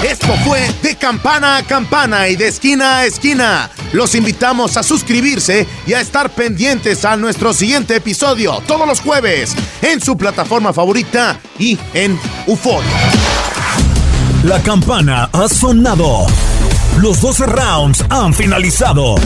Esto 0.09 0.35
fue 0.45 0.61
de 0.83 0.95
campana 0.95 1.57
a 1.57 1.63
campana 1.63 2.29
y 2.29 2.37
de 2.37 2.49
esquina 2.49 2.99
a 2.99 3.07
esquina. 3.07 3.71
Los 3.93 4.15
invitamos 4.15 4.77
a 4.77 4.83
suscribirse 4.83 5.67
y 5.87 5.95
a 5.95 6.01
estar 6.01 6.31
pendientes 6.31 7.05
a 7.05 7.17
nuestro 7.17 7.53
siguiente 7.53 7.97
episodio 7.97 8.63
todos 8.67 8.87
los 8.87 9.01
jueves 9.01 9.57
en 9.83 10.01
su 10.01 10.17
plataforma 10.17 10.73
favorita 10.73 11.41
y 11.59 11.79
en 11.95 12.19
UFO. 12.47 12.81
La 14.45 14.63
campana 14.63 15.29
ha 15.33 15.49
sonado. 15.49 16.27
Los 17.01 17.21
12 17.21 17.47
rounds 17.47 18.05
han 18.09 18.33
finalizado. 18.33 19.17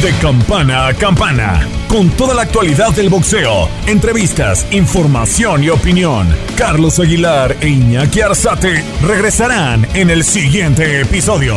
De 0.00 0.12
campana 0.22 0.86
a 0.86 0.94
campana, 0.94 1.66
con 1.88 2.08
toda 2.10 2.34
la 2.34 2.42
actualidad 2.42 2.92
del 2.92 3.08
boxeo, 3.08 3.68
entrevistas, 3.86 4.64
información 4.70 5.64
y 5.64 5.70
opinión. 5.70 6.28
Carlos 6.56 7.00
Aguilar 7.00 7.56
e 7.60 7.68
Iñaki 7.68 8.20
Arzate 8.20 8.84
regresarán 9.02 9.86
en 9.94 10.08
el 10.08 10.22
siguiente 10.22 11.00
episodio. 11.00 11.56